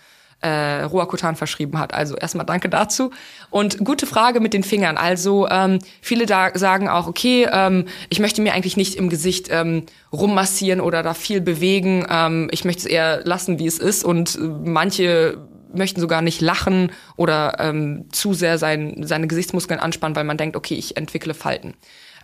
[0.45, 1.95] äh, Roacutan verschrieben hat.
[1.95, 3.11] Also erstmal danke dazu.
[3.51, 4.99] Und gute Frage mit den Fingern.
[4.99, 9.49] Also ähm, viele da sagen auch, okay, ähm, ich möchte mir eigentlich nicht im Gesicht
[9.51, 12.07] ähm, rummassieren oder da viel bewegen.
[12.11, 14.05] Ähm, ich möchte es eher lassen, wie es ist.
[14.05, 15.39] Und manche
[15.73, 20.57] möchten sogar nicht lachen oder ähm, zu sehr sein, seine Gesichtsmuskeln anspannen, weil man denkt,
[20.57, 21.75] okay, ich entwickle Falten.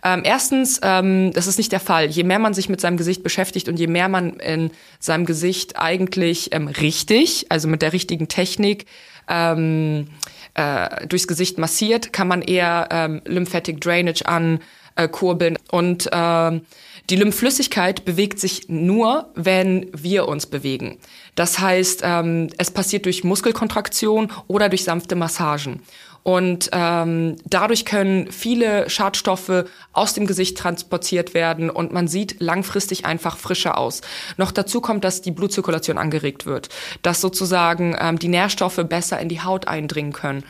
[0.03, 2.07] Ähm, erstens, ähm, das ist nicht der Fall.
[2.07, 5.77] Je mehr man sich mit seinem Gesicht beschäftigt und je mehr man in seinem Gesicht
[5.77, 8.85] eigentlich ähm, richtig, also mit der richtigen Technik,
[9.27, 10.07] ähm,
[10.55, 15.55] äh, durchs Gesicht massiert, kann man eher ähm, Lymphatic Drainage ankurbeln.
[15.55, 16.61] Äh, und äh,
[17.09, 20.97] die Lymphflüssigkeit bewegt sich nur, wenn wir uns bewegen.
[21.35, 25.81] Das heißt, ähm, es passiert durch Muskelkontraktion oder durch sanfte Massagen.
[26.23, 33.05] Und ähm, dadurch können viele Schadstoffe aus dem Gesicht transportiert werden und man sieht langfristig
[33.05, 34.01] einfach frischer aus.
[34.37, 36.69] Noch dazu kommt, dass die Blutzirkulation angeregt wird,
[37.01, 40.43] dass sozusagen ähm, die Nährstoffe besser in die Haut eindringen können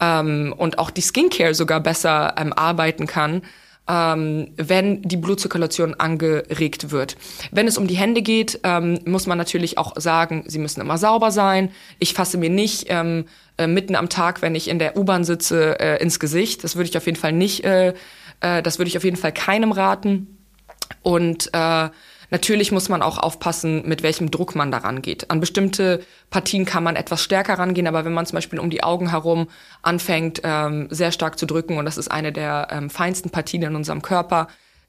[0.00, 3.42] ähm, und auch die Skincare sogar besser ähm, arbeiten kann
[3.88, 7.16] ähm, wenn die Blutzirkulation angeregt wird.
[7.50, 10.98] Wenn es um die Hände geht, ähm, muss man natürlich auch sagen, sie müssen immer
[10.98, 11.70] sauber sein.
[11.98, 13.24] Ich fasse mir nicht ähm,
[13.56, 16.64] äh, mitten am Tag, wenn ich in der U-Bahn sitze, äh, ins Gesicht.
[16.64, 17.94] Das würde ich auf jeden Fall nicht, äh,
[18.40, 20.38] äh, das würde ich auf jeden Fall keinem raten.
[21.02, 21.88] Und äh,
[22.30, 25.30] Natürlich muss man auch aufpassen, mit welchem Druck man daran geht.
[25.30, 28.82] An bestimmte Partien kann man etwas stärker rangehen, aber wenn man zum Beispiel um die
[28.82, 29.48] Augen herum
[29.82, 33.76] anfängt, ähm, sehr stark zu drücken, und das ist eine der ähm, feinsten Partien in
[33.76, 34.48] unserem Körper,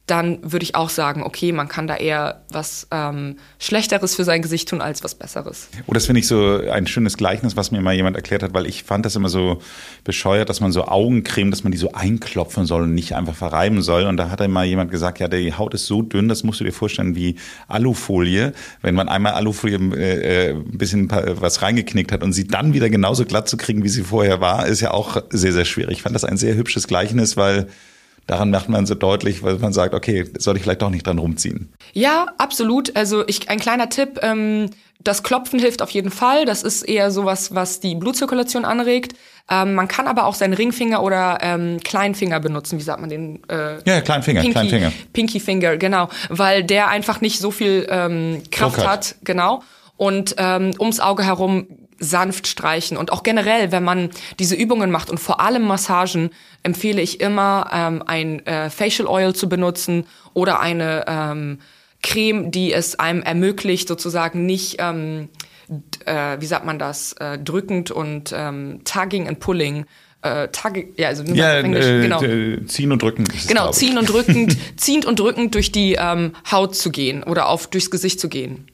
[0.09, 4.41] dann würde ich auch sagen, okay, man kann da eher was ähm, Schlechteres für sein
[4.41, 5.69] Gesicht tun als was Besseres.
[5.87, 8.65] Oh, das finde ich so ein schönes Gleichnis, was mir mal jemand erklärt hat, weil
[8.65, 9.61] ich fand das immer so
[10.03, 13.81] bescheuert, dass man so Augencreme, dass man die so einklopfen soll und nicht einfach verreiben
[13.81, 14.03] soll.
[14.03, 16.63] Und da hat einmal jemand gesagt, ja, die Haut ist so dünn, das musst du
[16.63, 17.35] dir vorstellen wie
[17.67, 18.53] Alufolie.
[18.81, 23.25] Wenn man einmal Alufolie äh, ein bisschen was reingeknickt hat und sie dann wieder genauso
[23.25, 25.97] glatt zu kriegen, wie sie vorher war, ist ja auch sehr, sehr schwierig.
[25.97, 27.67] Ich fand das ein sehr hübsches Gleichnis, weil
[28.29, 31.17] daran macht man so deutlich, weil man sagt, okay, soll ich vielleicht doch nicht dran
[31.17, 31.73] rumziehen.
[31.93, 32.95] Ja, absolut.
[32.95, 34.69] Also ich, ein kleiner Tipp, ähm,
[35.01, 36.45] das Klopfen hilft auf jeden Fall.
[36.45, 39.13] Das ist eher sowas, was die Blutzirkulation anregt.
[39.49, 42.77] Ähm, man kann aber auch seinen Ringfinger oder ähm, Kleinfinger benutzen.
[42.77, 43.41] Wie sagt man den?
[43.49, 44.91] Äh, ja, Kleinfinger, Pinky, Kleinfinger.
[45.11, 46.09] Pinky Finger, genau.
[46.29, 48.87] Weil der einfach nicht so viel ähm, Kraft hat.
[48.87, 49.63] hat, genau.
[49.97, 51.67] Und ähm, ums Auge herum
[51.99, 52.97] sanft streichen.
[52.97, 54.09] Und auch generell, wenn man
[54.39, 56.31] diese Übungen macht und vor allem Massagen,
[56.63, 61.59] empfehle ich immer, ähm, ein äh, Facial Oil zu benutzen oder eine ähm,
[62.01, 65.29] Creme, die es einem ermöglicht, sozusagen nicht, ähm,
[66.05, 69.85] äh, wie sagt man das, äh, drückend und ähm, tugging and pulling
[70.21, 72.19] äh, Tage, ja, also ja, Englisch, äh, genau.
[72.65, 73.25] ziehen und drücken.
[73.47, 77.67] genau, ziehen und drückend, ziehend und drückend durch die ähm, Haut zu gehen oder auf
[77.67, 78.67] durchs Gesicht zu gehen.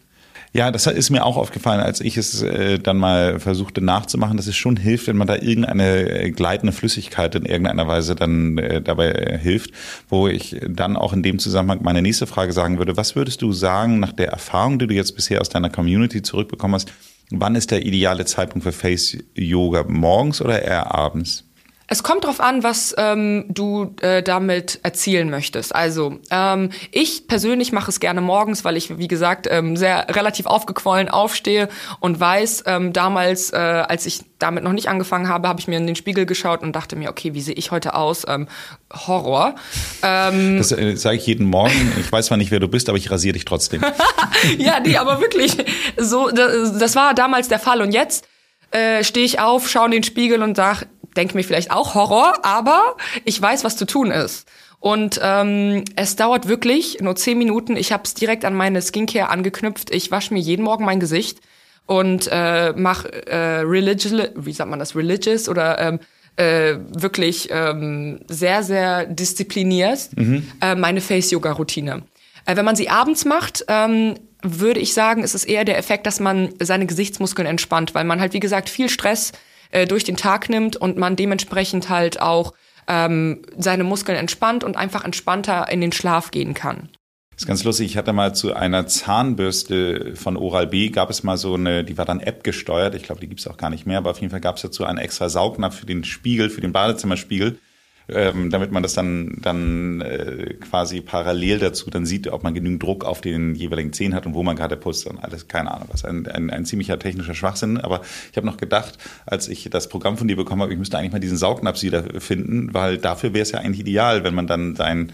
[0.56, 4.48] Ja, das ist mir auch aufgefallen, als ich es äh, dann mal versuchte nachzumachen, dass
[4.48, 8.82] es schon hilft, wenn man da irgendeine äh, gleitende Flüssigkeit in irgendeiner Weise dann äh,
[8.82, 9.72] dabei äh, hilft,
[10.08, 13.52] wo ich dann auch in dem Zusammenhang meine nächste Frage sagen würde, was würdest du
[13.52, 16.90] sagen nach der Erfahrung, die du jetzt bisher aus deiner Community zurückbekommen hast,
[17.32, 19.84] wann ist der ideale Zeitpunkt für Face Yoga?
[19.86, 21.45] Morgens oder eher abends?
[21.88, 25.76] Es kommt darauf an, was ähm, du äh, damit erzielen möchtest.
[25.76, 30.48] Also ähm, ich persönlich mache es gerne morgens, weil ich, wie gesagt, ähm, sehr relativ
[30.48, 31.70] aufgequollen aufstehe
[32.00, 35.78] und weiß, ähm, damals, äh, als ich damit noch nicht angefangen habe, habe ich mir
[35.78, 38.26] in den Spiegel geschaut und dachte mir, okay, wie sehe ich heute aus?
[38.28, 38.48] Ähm,
[38.92, 39.56] Horror.
[40.02, 41.94] Ähm, das äh, sage ich jeden Morgen.
[42.00, 43.84] Ich weiß zwar nicht, wer du bist, aber ich rasiere dich trotzdem.
[44.58, 45.56] ja, nee, aber wirklich.
[45.98, 48.26] So, das, war damals der Fall und jetzt
[48.72, 52.34] äh, stehe ich auf, schaue in den Spiegel und sage, denke mir vielleicht auch Horror,
[52.44, 54.48] aber ich weiß, was zu tun ist.
[54.80, 57.76] Und ähm, es dauert wirklich nur zehn Minuten.
[57.76, 59.90] Ich habe es direkt an meine Skincare angeknüpft.
[59.90, 61.40] Ich wasche mir jeden Morgen mein Gesicht
[61.88, 66.00] und äh, mache äh, religious, wie sagt man das, religious oder ähm,
[66.36, 70.52] äh, wirklich ähm, sehr, sehr diszipliniert mhm.
[70.62, 72.04] äh, meine Face-Yoga-Routine.
[72.46, 76.06] Äh, wenn man sie abends macht, ähm, würde ich sagen, ist es eher der Effekt,
[76.06, 79.32] dass man seine Gesichtsmuskeln entspannt, weil man halt, wie gesagt, viel Stress
[79.72, 82.54] äh, durch den Tag nimmt und man dementsprechend halt auch
[82.88, 86.90] ähm, seine Muskeln entspannt und einfach entspannter in den Schlaf gehen kann.
[87.32, 87.88] Das ist ganz lustig.
[87.88, 92.06] Ich hatte mal zu einer Zahnbürste von Oral-B, gab es mal so eine, die war
[92.06, 92.96] dann App gesteuert.
[92.96, 94.62] Ich glaube, die gibt es auch gar nicht mehr, aber auf jeden Fall gab es
[94.62, 97.60] dazu einen extra Saugnapf für den Spiegel, für den Badezimmerspiegel
[98.08, 102.84] ähm, damit man das dann, dann äh, quasi parallel dazu dann sieht, ob man genügend
[102.84, 105.88] Druck auf den jeweiligen Zehen hat und wo man gerade putzt und alles, keine Ahnung
[105.92, 106.06] was.
[106.06, 107.78] Ein, ein, ein ziemlicher technischer Schwachsinn.
[107.78, 110.98] Aber ich habe noch gedacht, als ich das Programm von dir bekommen habe, ich müsste
[110.98, 114.48] eigentlich mal diesen Saugnapf wieder finden, weil dafür wäre es ja eigentlich ideal, wenn man
[114.48, 115.12] dann sein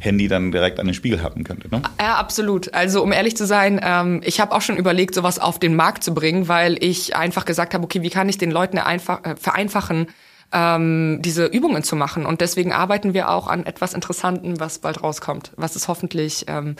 [0.00, 1.68] Handy dann direkt an den Spiegel haben könnte.
[1.70, 1.82] Ne?
[2.00, 2.74] Ja, absolut.
[2.74, 6.02] Also um ehrlich zu sein, ähm, ich habe auch schon überlegt, sowas auf den Markt
[6.02, 9.36] zu bringen, weil ich einfach gesagt habe, okay, wie kann ich den Leuten einfach, äh,
[9.36, 10.08] vereinfachen,
[10.52, 12.26] ähm, diese Übungen zu machen.
[12.26, 16.76] Und deswegen arbeiten wir auch an etwas Interessantem, was bald rauskommt, was es hoffentlich ähm,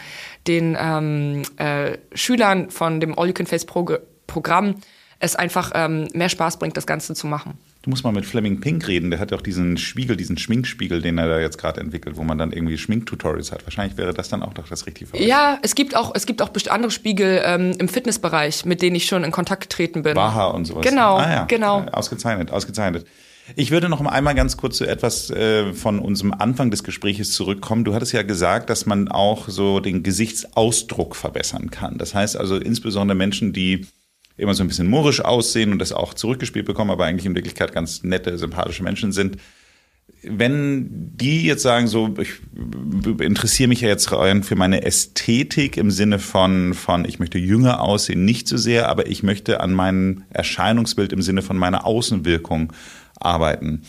[0.47, 4.75] den ähm, äh, Schülern von dem All You Can Face -Progr Programm
[5.23, 7.57] es einfach ähm, mehr Spaß bringt, das Ganze zu machen.
[7.83, 11.01] Du musst mal mit Fleming Pink reden, der hat ja auch diesen Spiegel, diesen Schminkspiegel,
[11.01, 13.65] den er da jetzt gerade entwickelt, wo man dann irgendwie Schminktutorials hat.
[13.65, 15.25] Wahrscheinlich wäre das dann auch doch das Richtige für euch.
[15.25, 19.05] Ja, es gibt auch, es gibt auch andere Spiegel ähm, im Fitnessbereich, mit denen ich
[19.05, 20.13] schon in Kontakt getreten bin.
[20.13, 20.85] Baha und sowas.
[20.85, 21.43] Genau, ah, ja.
[21.45, 21.85] genau.
[21.91, 23.05] Ausgezeichnet, ausgezeichnet.
[23.55, 27.83] Ich würde noch einmal ganz kurz zu etwas äh, von unserem Anfang des Gespräches zurückkommen.
[27.83, 31.97] Du hattest ja gesagt, dass man auch so den Gesichtsausdruck verbessern kann.
[31.97, 33.85] Das heißt also insbesondere Menschen, die
[34.37, 37.73] immer so ein bisschen murrisch aussehen und das auch zurückgespielt bekommen, aber eigentlich in Wirklichkeit
[37.73, 39.37] ganz nette, sympathische Menschen sind.
[40.21, 42.31] Wenn die jetzt sagen, so, ich
[43.19, 48.23] interessiere mich ja jetzt für meine Ästhetik im Sinne von, von, ich möchte jünger aussehen,
[48.23, 52.71] nicht so sehr, aber ich möchte an meinem Erscheinungsbild im Sinne von meiner Außenwirkung
[53.19, 53.83] arbeiten.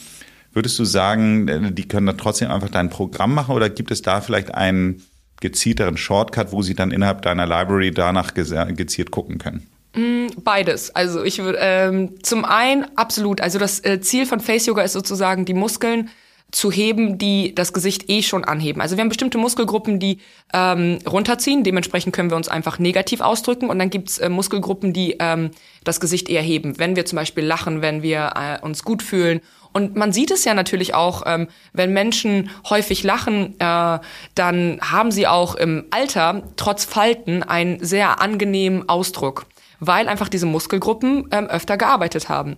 [0.53, 4.03] Würdest du sagen, äh, die können dann trotzdem einfach dein Programm machen oder gibt es
[4.03, 5.03] da vielleicht einen
[5.41, 9.67] gezielteren Shortcut, wo sie dann innerhalb deiner Library danach gezielt gucken können?
[9.95, 10.95] Mm, beides.
[10.95, 13.41] Also ich würde ähm, zum einen absolut.
[13.41, 16.09] Also das äh, Ziel von Face Yoga ist sozusagen die Muskeln
[16.55, 18.81] zu heben, die das Gesicht eh schon anheben.
[18.81, 20.19] Also wir haben bestimmte Muskelgruppen, die
[20.53, 21.65] ähm, runterziehen.
[21.65, 23.69] Dementsprechend können wir uns einfach negativ ausdrücken.
[23.69, 25.51] Und dann gibt's äh, Muskelgruppen, die ähm,
[25.83, 26.79] das Gesicht eher heben.
[26.79, 29.41] Wenn wir zum Beispiel lachen, wenn wir äh, uns gut fühlen.
[29.73, 33.99] Und man sieht es ja natürlich auch, ähm, wenn Menschen häufig lachen, äh,
[34.37, 39.47] dann haben sie auch im Alter trotz Falten einen sehr angenehmen Ausdruck,
[39.81, 42.57] weil einfach diese Muskelgruppen ähm, öfter gearbeitet haben.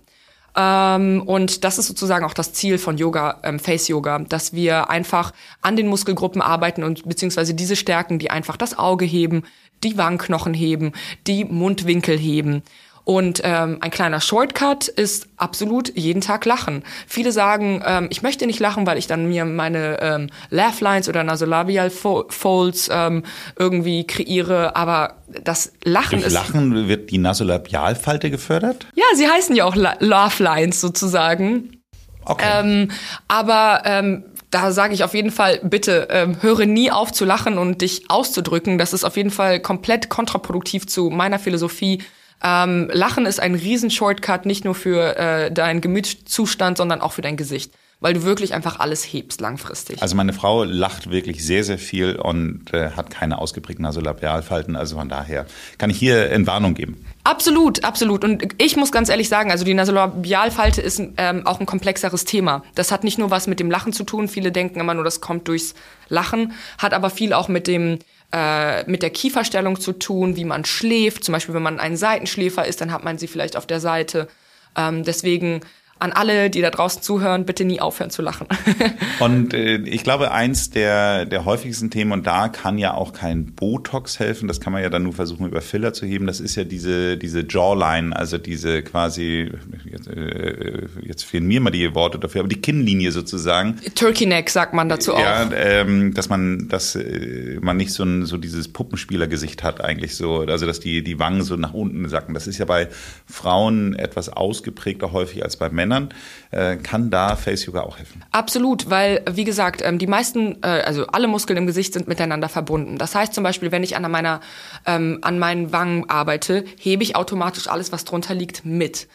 [0.57, 4.89] Ähm, und das ist sozusagen auch das Ziel von Yoga, ähm, Face Yoga, dass wir
[4.89, 9.43] einfach an den Muskelgruppen arbeiten und beziehungsweise diese Stärken, die einfach das Auge heben,
[9.83, 10.93] die Wangenknochen heben,
[11.27, 12.63] die Mundwinkel heben.
[13.07, 16.83] Und ähm, ein kleiner Shortcut ist absolut jeden Tag lachen.
[17.07, 21.07] Viele sagen, ähm, ich möchte nicht lachen, weil ich dann mir meine ähm, Laugh Lines
[21.07, 23.23] oder Nasolabial Folds ähm,
[23.57, 24.75] irgendwie kreiere.
[24.75, 26.33] Aber das Lachen Durch ist.
[26.33, 28.85] Lachen wird die Nasolabialfalte gefördert?
[28.95, 31.77] Ja, sie heißen ja auch La Laugh Lines sozusagen.
[32.25, 32.45] Okay.
[32.59, 32.91] Ähm,
[33.29, 37.57] aber ähm, da sage ich auf jeden Fall, bitte ähm, höre nie auf zu lachen
[37.57, 38.77] und dich auszudrücken.
[38.77, 42.03] Das ist auf jeden Fall komplett kontraproduktiv zu meiner Philosophie
[42.43, 47.21] ähm, Lachen ist ein riesen Shortcut, nicht nur für äh, deinen Gemütszustand, sondern auch für
[47.21, 47.71] dein Gesicht.
[47.99, 50.01] weil du wirklich einfach alles hebst langfristig.
[50.01, 54.75] Also meine Frau lacht wirklich sehr, sehr viel und äh, hat keine ausgeprägten Nasolabialfalten.
[54.75, 55.47] Also von daher
[55.77, 57.03] kann ich hier Entwarnung geben.
[57.23, 58.23] Absolut, absolut.
[58.23, 62.63] Und ich muss ganz ehrlich sagen, also die Nasolabialfalte ist ähm, auch ein komplexeres Thema.
[62.75, 64.27] Das hat nicht nur was mit dem Lachen zu tun.
[64.27, 65.73] Viele denken immer nur, das kommt durchs
[66.07, 67.97] Lachen, hat aber viel auch mit dem
[68.33, 71.23] äh, mit der Kieferstellung zu tun, wie man schläft.
[71.23, 74.27] Zum Beispiel, wenn man ein Seitenschläfer ist, dann hat man sie vielleicht auf der Seite.
[74.75, 75.61] Ähm, deswegen
[75.99, 78.47] an alle, die da draußen zuhören, bitte nie aufhören zu lachen.
[79.19, 83.53] und äh, ich glaube, eins der, der häufigsten Themen, und da kann ja auch kein
[83.53, 86.55] Botox helfen, das kann man ja dann nur versuchen, über Filler zu heben, das ist
[86.55, 89.51] ja diese, diese Jawline, also diese quasi,
[89.85, 93.77] jetzt, äh, jetzt fehlen mir mal die Worte dafür, aber die Kinnlinie sozusagen.
[93.95, 95.19] Turkey Neck sagt man dazu auch.
[95.19, 100.15] Ja, ähm, dass man, dass äh, man nicht so, ein, so dieses Puppenspielergesicht hat eigentlich
[100.15, 102.33] so, also dass die, die Wangen so nach unten sacken.
[102.33, 102.87] Das ist ja bei
[103.25, 105.86] Frauen etwas ausgeprägter häufig als bei Männern.
[105.87, 106.09] Männern.
[106.51, 108.23] Äh, kann da Face Yoga auch helfen?
[108.31, 112.49] Absolut, weil, wie gesagt, ähm, die meisten, äh, also alle Muskeln im Gesicht sind miteinander
[112.49, 112.97] verbunden.
[112.97, 114.41] Das heißt zum Beispiel, wenn ich an meiner,
[114.85, 119.07] ähm, an meinen Wangen arbeite, hebe ich automatisch alles, was drunter liegt, mit.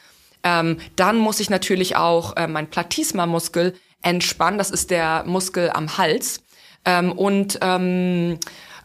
[0.43, 4.59] Ähm, dann muss ich natürlich auch äh, mein Platysma-Muskel entspannen.
[4.59, 6.43] Das ist der Muskel am Hals.
[6.85, 8.39] Und an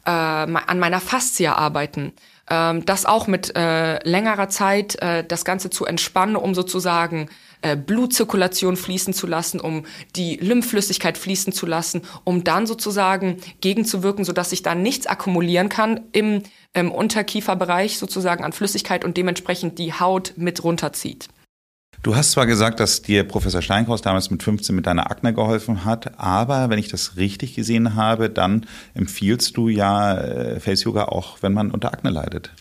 [0.05, 2.13] meiner Faszie arbeiten
[2.49, 7.29] ähm, das auch mit äh, längerer Zeit äh, das Ganze zu entspannen, um sozusagen
[7.61, 14.25] äh, Blutzirkulation fließen zu lassen, um die Lymphflüssigkeit fließen zu lassen, um dann sozusagen gegenzuwirken,
[14.25, 19.93] sodass sich da nichts akkumulieren kann im, im Unterkieferbereich sozusagen an Flüssigkeit und dementsprechend die
[19.93, 21.29] Haut mit runterzieht.
[22.03, 25.83] Du hast zwar gesagt, dass dir Professor Steinkraus damals mit 15 mit deiner Akne geholfen
[25.83, 31.05] hat, aber wenn ich das richtig gesehen habe, dann empfiehlst du ja äh, Face Yoga
[31.05, 32.51] auch, wenn man unter Akne leidet.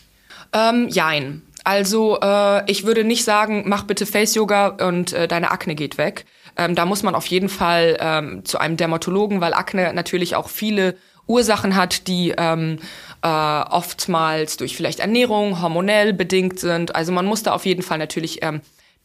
[0.53, 1.43] Ähm, jein.
[1.63, 5.97] Also äh, ich würde nicht sagen, mach bitte Face Yoga und äh, deine Akne geht
[5.97, 6.25] weg.
[6.55, 10.49] Ähm, da muss man auf jeden Fall ähm, zu einem Dermatologen, weil Akne natürlich auch
[10.49, 10.95] viele
[11.27, 12.79] Ursachen hat, die ähm,
[13.21, 16.95] äh, oftmals durch vielleicht Ernährung, hormonell bedingt sind.
[16.95, 18.61] Also man muss da auf jeden Fall natürlich ähm,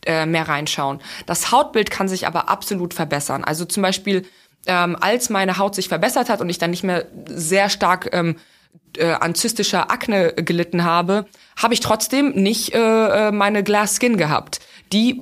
[0.06, 1.00] äh, mehr reinschauen.
[1.26, 3.44] Das Hautbild kann sich aber absolut verbessern.
[3.44, 4.26] Also zum Beispiel,
[4.66, 8.36] ähm, als meine Haut sich verbessert hat und ich dann nicht mehr sehr stark ähm,
[8.96, 14.16] äh, an zystischer Akne gelitten habe, habe ich trotzdem nicht äh, äh meine Glass Skin
[14.16, 14.60] gehabt.
[14.92, 15.20] Die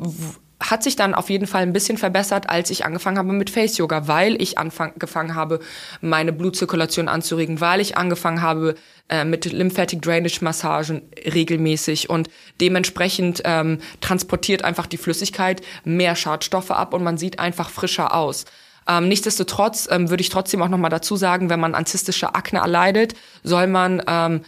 [0.61, 3.79] hat sich dann auf jeden Fall ein bisschen verbessert, als ich angefangen habe mit Face
[3.79, 5.61] Yoga, weil ich angefangen habe,
[6.03, 8.75] meine Blutzirkulation anzuregen, weil ich angefangen habe
[9.09, 12.29] äh, mit Lymphatic Drainage Massagen regelmäßig und
[12.61, 18.45] dementsprechend ähm, transportiert einfach die Flüssigkeit mehr Schadstoffe ab und man sieht einfach frischer aus.
[18.87, 22.35] Ähm, nichtsdestotrotz ähm, würde ich trotzdem auch noch mal dazu sagen, wenn man an zystische
[22.35, 24.43] Akne erleidet, soll man ähm,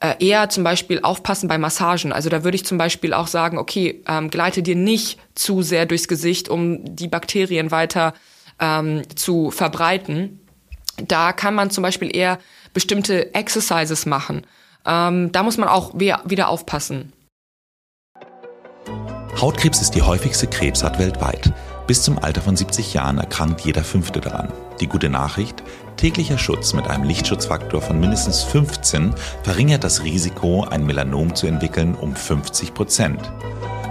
[0.00, 2.12] äh, eher zum Beispiel aufpassen bei Massagen.
[2.12, 5.86] Also da würde ich zum Beispiel auch sagen, okay, ähm, gleite dir nicht zu sehr
[5.86, 8.14] durchs Gesicht, um die Bakterien weiter
[8.60, 10.40] ähm, zu verbreiten.
[10.96, 12.38] Da kann man zum Beispiel eher
[12.72, 14.46] bestimmte Exercises machen.
[14.86, 17.12] Ähm, da muss man auch wieder aufpassen.
[19.40, 21.52] Hautkrebs ist die häufigste Krebsart weltweit.
[21.88, 24.52] Bis zum Alter von 70 Jahren erkrankt jeder Fünfte daran.
[24.78, 25.62] Die gute Nachricht,
[25.96, 31.94] täglicher Schutz mit einem Lichtschutzfaktor von mindestens 15 verringert das Risiko, ein Melanom zu entwickeln,
[31.94, 33.32] um 50 Prozent.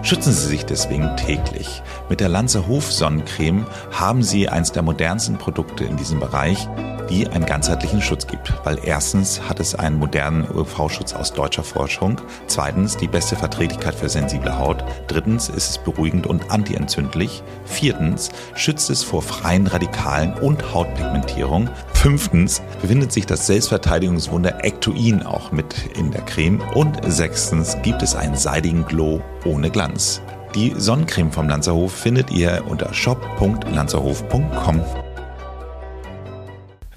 [0.08, 1.84] Schützen Sie sich deswegen täglich.
[2.08, 6.66] Mit der Lanzerhof Sonnencreme haben Sie eins der modernsten Produkte in diesem Bereich,
[7.10, 8.54] die einen ganzheitlichen Schutz gibt.
[8.64, 14.08] Weil erstens hat es einen modernen UV-Schutz aus deutscher Forschung, zweitens die beste Verträglichkeit für
[14.08, 20.74] sensible Haut, drittens ist es beruhigend und antientzündlich, viertens schützt es vor freien Radikalen und
[20.74, 28.04] Hautpigmentierung, fünftens befindet sich das Selbstverteidigungswunder Ectoin auch mit in der Creme und sechstens gibt
[28.04, 30.22] es einen seidigen Glow ohne Glanz.
[30.54, 35.07] Die Sonnencreme vom Lanzerhof findet ihr unter shop.lanzerhof.com.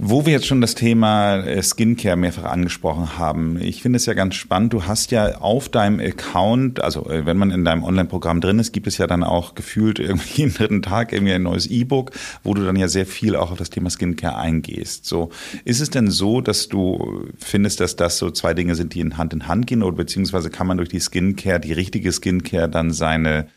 [0.02, 4.14] Wo wir jetzt schon das Thema äh, Skincare mehrfach angesprochen haben, ich finde es ja
[4.14, 4.72] ganz spannend.
[4.72, 8.72] Du hast ja auf deinem Account, also äh, wenn man in deinem Online-Programm drin ist,
[8.72, 12.54] gibt es ja dann auch gefühlt irgendwie jeden dritten Tag irgendwie ein neues E-Book, wo
[12.54, 15.04] du dann ja sehr viel auch auf das Thema Skincare eingehst.
[15.04, 15.28] So,
[15.66, 19.18] ist es denn so, dass du findest, dass das so zwei Dinge sind, die in
[19.18, 22.90] Hand in Hand gehen oder beziehungsweise kann man durch die Skincare, die richtige Skincare dann
[22.90, 23.48] seine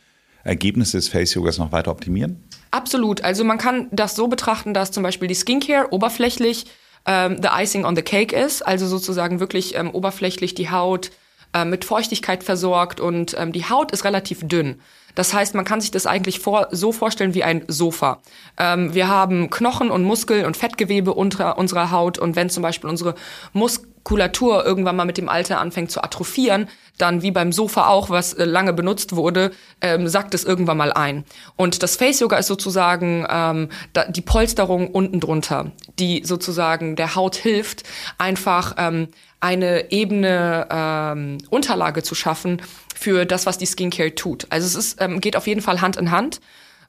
[0.43, 2.43] Ergebnisse des Face-Yogas noch weiter optimieren?
[2.71, 3.23] Absolut.
[3.23, 6.65] Also man kann das so betrachten, dass zum Beispiel die Skincare oberflächlich
[7.05, 11.11] ähm, the icing on the cake ist, also sozusagen wirklich ähm, oberflächlich die Haut
[11.53, 14.81] äh, mit Feuchtigkeit versorgt und ähm, die Haut ist relativ dünn.
[15.15, 18.21] Das heißt, man kann sich das eigentlich vor, so vorstellen wie ein Sofa.
[18.57, 22.89] Ähm, wir haben Knochen und Muskel und Fettgewebe unter unserer Haut und wenn zum Beispiel
[22.89, 23.15] unsere
[23.53, 28.33] Muskulatur irgendwann mal mit dem Alter anfängt zu atrophieren, dann wie beim Sofa auch, was
[28.33, 29.51] äh, lange benutzt wurde,
[29.81, 31.25] ähm, sackt es irgendwann mal ein.
[31.55, 37.15] Und das Face Yoga ist sozusagen ähm, da, die Polsterung unten drunter, die sozusagen der
[37.15, 37.83] Haut hilft,
[38.17, 39.07] einfach ähm,
[39.43, 42.61] eine ebene ähm, Unterlage zu schaffen
[42.95, 44.47] für das, was die Skincare tut.
[44.49, 46.39] Also es ist, ähm, geht auf jeden Fall Hand in Hand.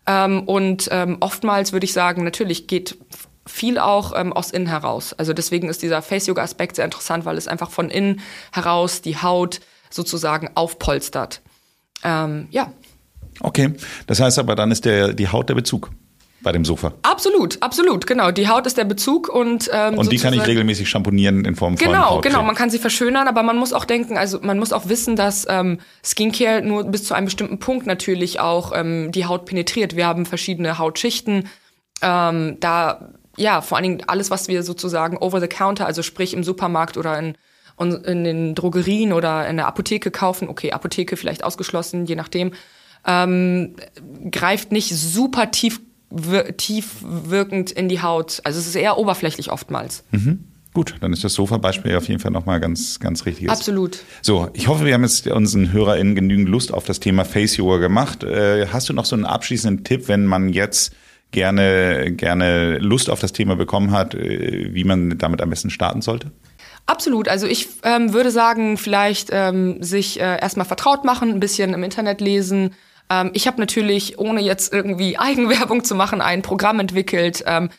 [0.06, 2.96] Ähm, und ähm, oftmals würde ich sagen, natürlich geht
[3.44, 5.12] viel auch ähm, aus innen heraus.
[5.14, 8.20] Also deswegen ist dieser Face-Yoga-Aspekt sehr interessant, weil es einfach von innen
[8.52, 11.42] heraus die Haut sozusagen aufpolstert.
[12.04, 12.72] Ähm, ja.
[13.40, 13.72] Okay,
[14.06, 15.90] das heißt aber, dann ist der, die Haut der Bezug
[16.44, 16.92] bei dem Sofa.
[17.02, 18.30] Absolut, absolut, genau.
[18.30, 21.76] Die Haut ist der Bezug und ähm, und die kann ich regelmäßig schamponieren in Form
[21.76, 21.86] von.
[21.86, 22.42] Genau, genau.
[22.42, 25.46] Man kann sie verschönern, aber man muss auch denken, also man muss auch wissen, dass
[25.48, 29.96] ähm, Skincare nur bis zu einem bestimmten Punkt natürlich auch ähm, die Haut penetriert.
[29.96, 31.48] Wir haben verschiedene Hautschichten.
[32.02, 36.34] Ähm, da ja vor allen Dingen alles, was wir sozusagen over the counter, also sprich
[36.34, 37.36] im Supermarkt oder in
[37.76, 42.52] in den Drogerien oder in der Apotheke kaufen, okay, Apotheke vielleicht ausgeschlossen, je nachdem,
[43.04, 43.74] ähm,
[44.30, 45.80] greift nicht super tief
[46.56, 48.40] tief wirkend in die Haut.
[48.44, 50.04] Also es ist eher oberflächlich oftmals.
[50.10, 50.44] Mhm.
[50.74, 53.48] Gut, dann ist das Sofa-Beispiel auf jeden Fall nochmal ganz, ganz richtig.
[53.48, 54.00] Absolut.
[54.22, 57.76] So, ich hoffe, wir haben jetzt unseren HörerInnen genügend Lust auf das Thema Face Yoga
[57.78, 58.24] gemacht.
[58.24, 60.92] Äh, hast du noch so einen abschließenden Tipp, wenn man jetzt
[61.30, 66.02] gerne, gerne Lust auf das Thema bekommen hat, äh, wie man damit am besten starten
[66.02, 66.32] sollte?
[66.86, 67.28] Absolut.
[67.28, 71.84] Also ich ähm, würde sagen, vielleicht ähm, sich äh, erstmal vertraut machen, ein bisschen im
[71.84, 72.74] Internet lesen,
[73.10, 77.70] ähm, ich habe natürlich, ohne jetzt irgendwie Eigenwerbung zu machen, ein Programm entwickelt, ähm,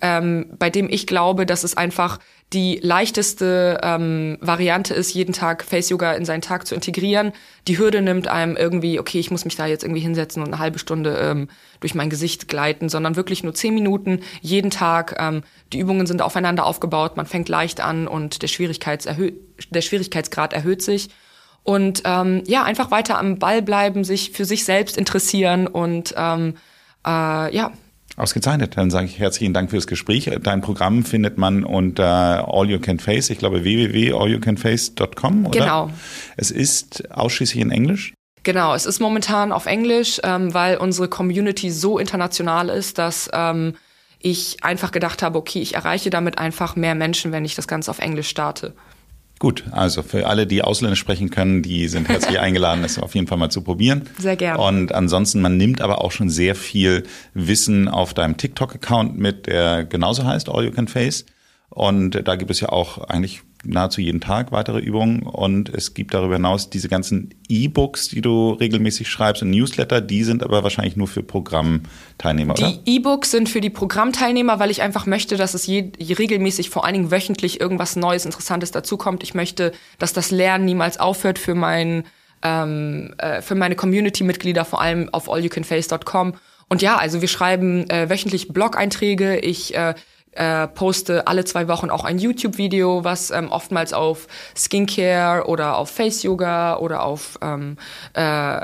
[0.00, 2.18] ähm, bei dem ich glaube, dass es einfach
[2.54, 7.32] die leichteste ähm, Variante ist, jeden Tag Face Yoga in seinen Tag zu integrieren.
[7.66, 10.58] Die Hürde nimmt einem irgendwie, okay, ich muss mich da jetzt irgendwie hinsetzen und eine
[10.58, 11.48] halbe Stunde ähm,
[11.80, 15.16] durch mein Gesicht gleiten, sondern wirklich nur zehn Minuten jeden Tag.
[15.18, 15.42] Ähm,
[15.74, 19.06] die Übungen sind aufeinander aufgebaut, man fängt leicht an und der, Schwierigkeits
[19.70, 21.10] der Schwierigkeitsgrad erhöht sich.
[21.68, 26.54] Und ähm, ja, einfach weiter am Ball bleiben, sich für sich selbst interessieren und ähm,
[27.06, 27.72] äh, ja.
[28.16, 28.78] Ausgezeichnet.
[28.78, 30.30] Dann sage ich herzlichen Dank fürs Gespräch.
[30.42, 35.60] Dein Programm findet man unter All You Can Face, ich glaube www.allyoucanface.com, oder?
[35.60, 35.90] Genau.
[36.38, 38.14] Es ist ausschließlich in Englisch?
[38.44, 43.74] Genau, es ist momentan auf Englisch, ähm, weil unsere Community so international ist, dass ähm,
[44.20, 47.90] ich einfach gedacht habe, okay, ich erreiche damit einfach mehr Menschen, wenn ich das Ganze
[47.90, 48.72] auf Englisch starte.
[49.38, 53.28] Gut, also für alle, die Ausländisch sprechen können, die sind herzlich eingeladen, das auf jeden
[53.28, 54.02] Fall mal zu probieren.
[54.18, 54.60] Sehr gerne.
[54.60, 59.84] Und ansonsten, man nimmt aber auch schon sehr viel Wissen auf deinem TikTok-Account mit, der
[59.84, 61.24] genauso heißt, All You Can Face.
[61.70, 66.14] Und da gibt es ja auch eigentlich nahezu jeden Tag weitere Übungen und es gibt
[66.14, 70.96] darüber hinaus diese ganzen E-Books, die du regelmäßig schreibst und Newsletter, die sind aber wahrscheinlich
[70.96, 72.72] nur für Programmteilnehmer, die oder?
[72.84, 76.84] Die E-Books sind für die Programmteilnehmer, weil ich einfach möchte, dass es je, regelmäßig, vor
[76.84, 79.22] allen Dingen wöchentlich irgendwas Neues, Interessantes dazukommt.
[79.22, 82.04] Ich möchte, dass das Lernen niemals aufhört für mein
[82.42, 86.34] ähm, äh, für meine Community-Mitglieder, vor allem auf allyoucanface.com.
[86.68, 89.38] Und ja, also wir schreiben äh, wöchentlich Blog-Einträge.
[89.38, 89.94] Ich äh,
[90.38, 95.90] äh, poste alle zwei Wochen auch ein YouTube-Video, was ähm, oftmals auf Skincare oder auf
[95.90, 97.76] Face-Yoga oder auf, ähm,
[98.14, 98.60] äh,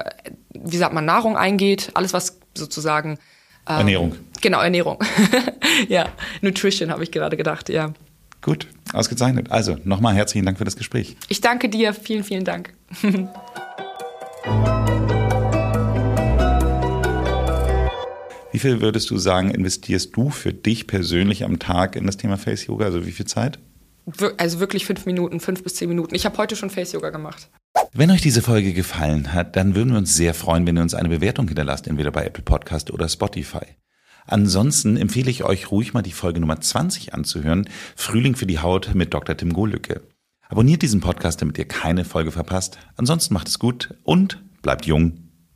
[0.53, 1.91] wie sagt man, Nahrung eingeht.
[1.95, 3.19] Alles, was sozusagen...
[3.67, 4.15] Ähm, Ernährung.
[4.41, 4.99] Genau, Ernährung.
[5.89, 6.07] ja,
[6.43, 7.93] Nutrition habe ich gerade gedacht, ja.
[8.41, 9.51] Gut, ausgezeichnet.
[9.51, 11.17] Also nochmal herzlichen Dank für das Gespräch.
[11.29, 11.93] Ich danke dir.
[11.95, 12.75] Vielen, vielen Dank.
[18.55, 22.37] Wie viel würdest du sagen, investierst du für dich persönlich am Tag in das Thema
[22.37, 22.85] Face Yoga?
[22.85, 23.59] Also wie viel Zeit?
[24.37, 26.15] Also wirklich fünf Minuten, fünf bis zehn Minuten.
[26.15, 27.51] Ich habe heute schon Face Yoga gemacht.
[27.93, 30.95] Wenn euch diese Folge gefallen hat, dann würden wir uns sehr freuen, wenn ihr uns
[30.95, 33.67] eine Bewertung hinterlasst, entweder bei Apple Podcast oder Spotify.
[34.25, 38.95] Ansonsten empfehle ich euch ruhig mal die Folge Nummer 20 anzuhören, Frühling für die Haut
[38.95, 39.37] mit Dr.
[39.37, 40.03] Tim Gohlücke.
[40.49, 42.79] Abonniert diesen Podcast, damit ihr keine Folge verpasst.
[42.95, 45.24] Ansonsten macht es gut und bleibt jung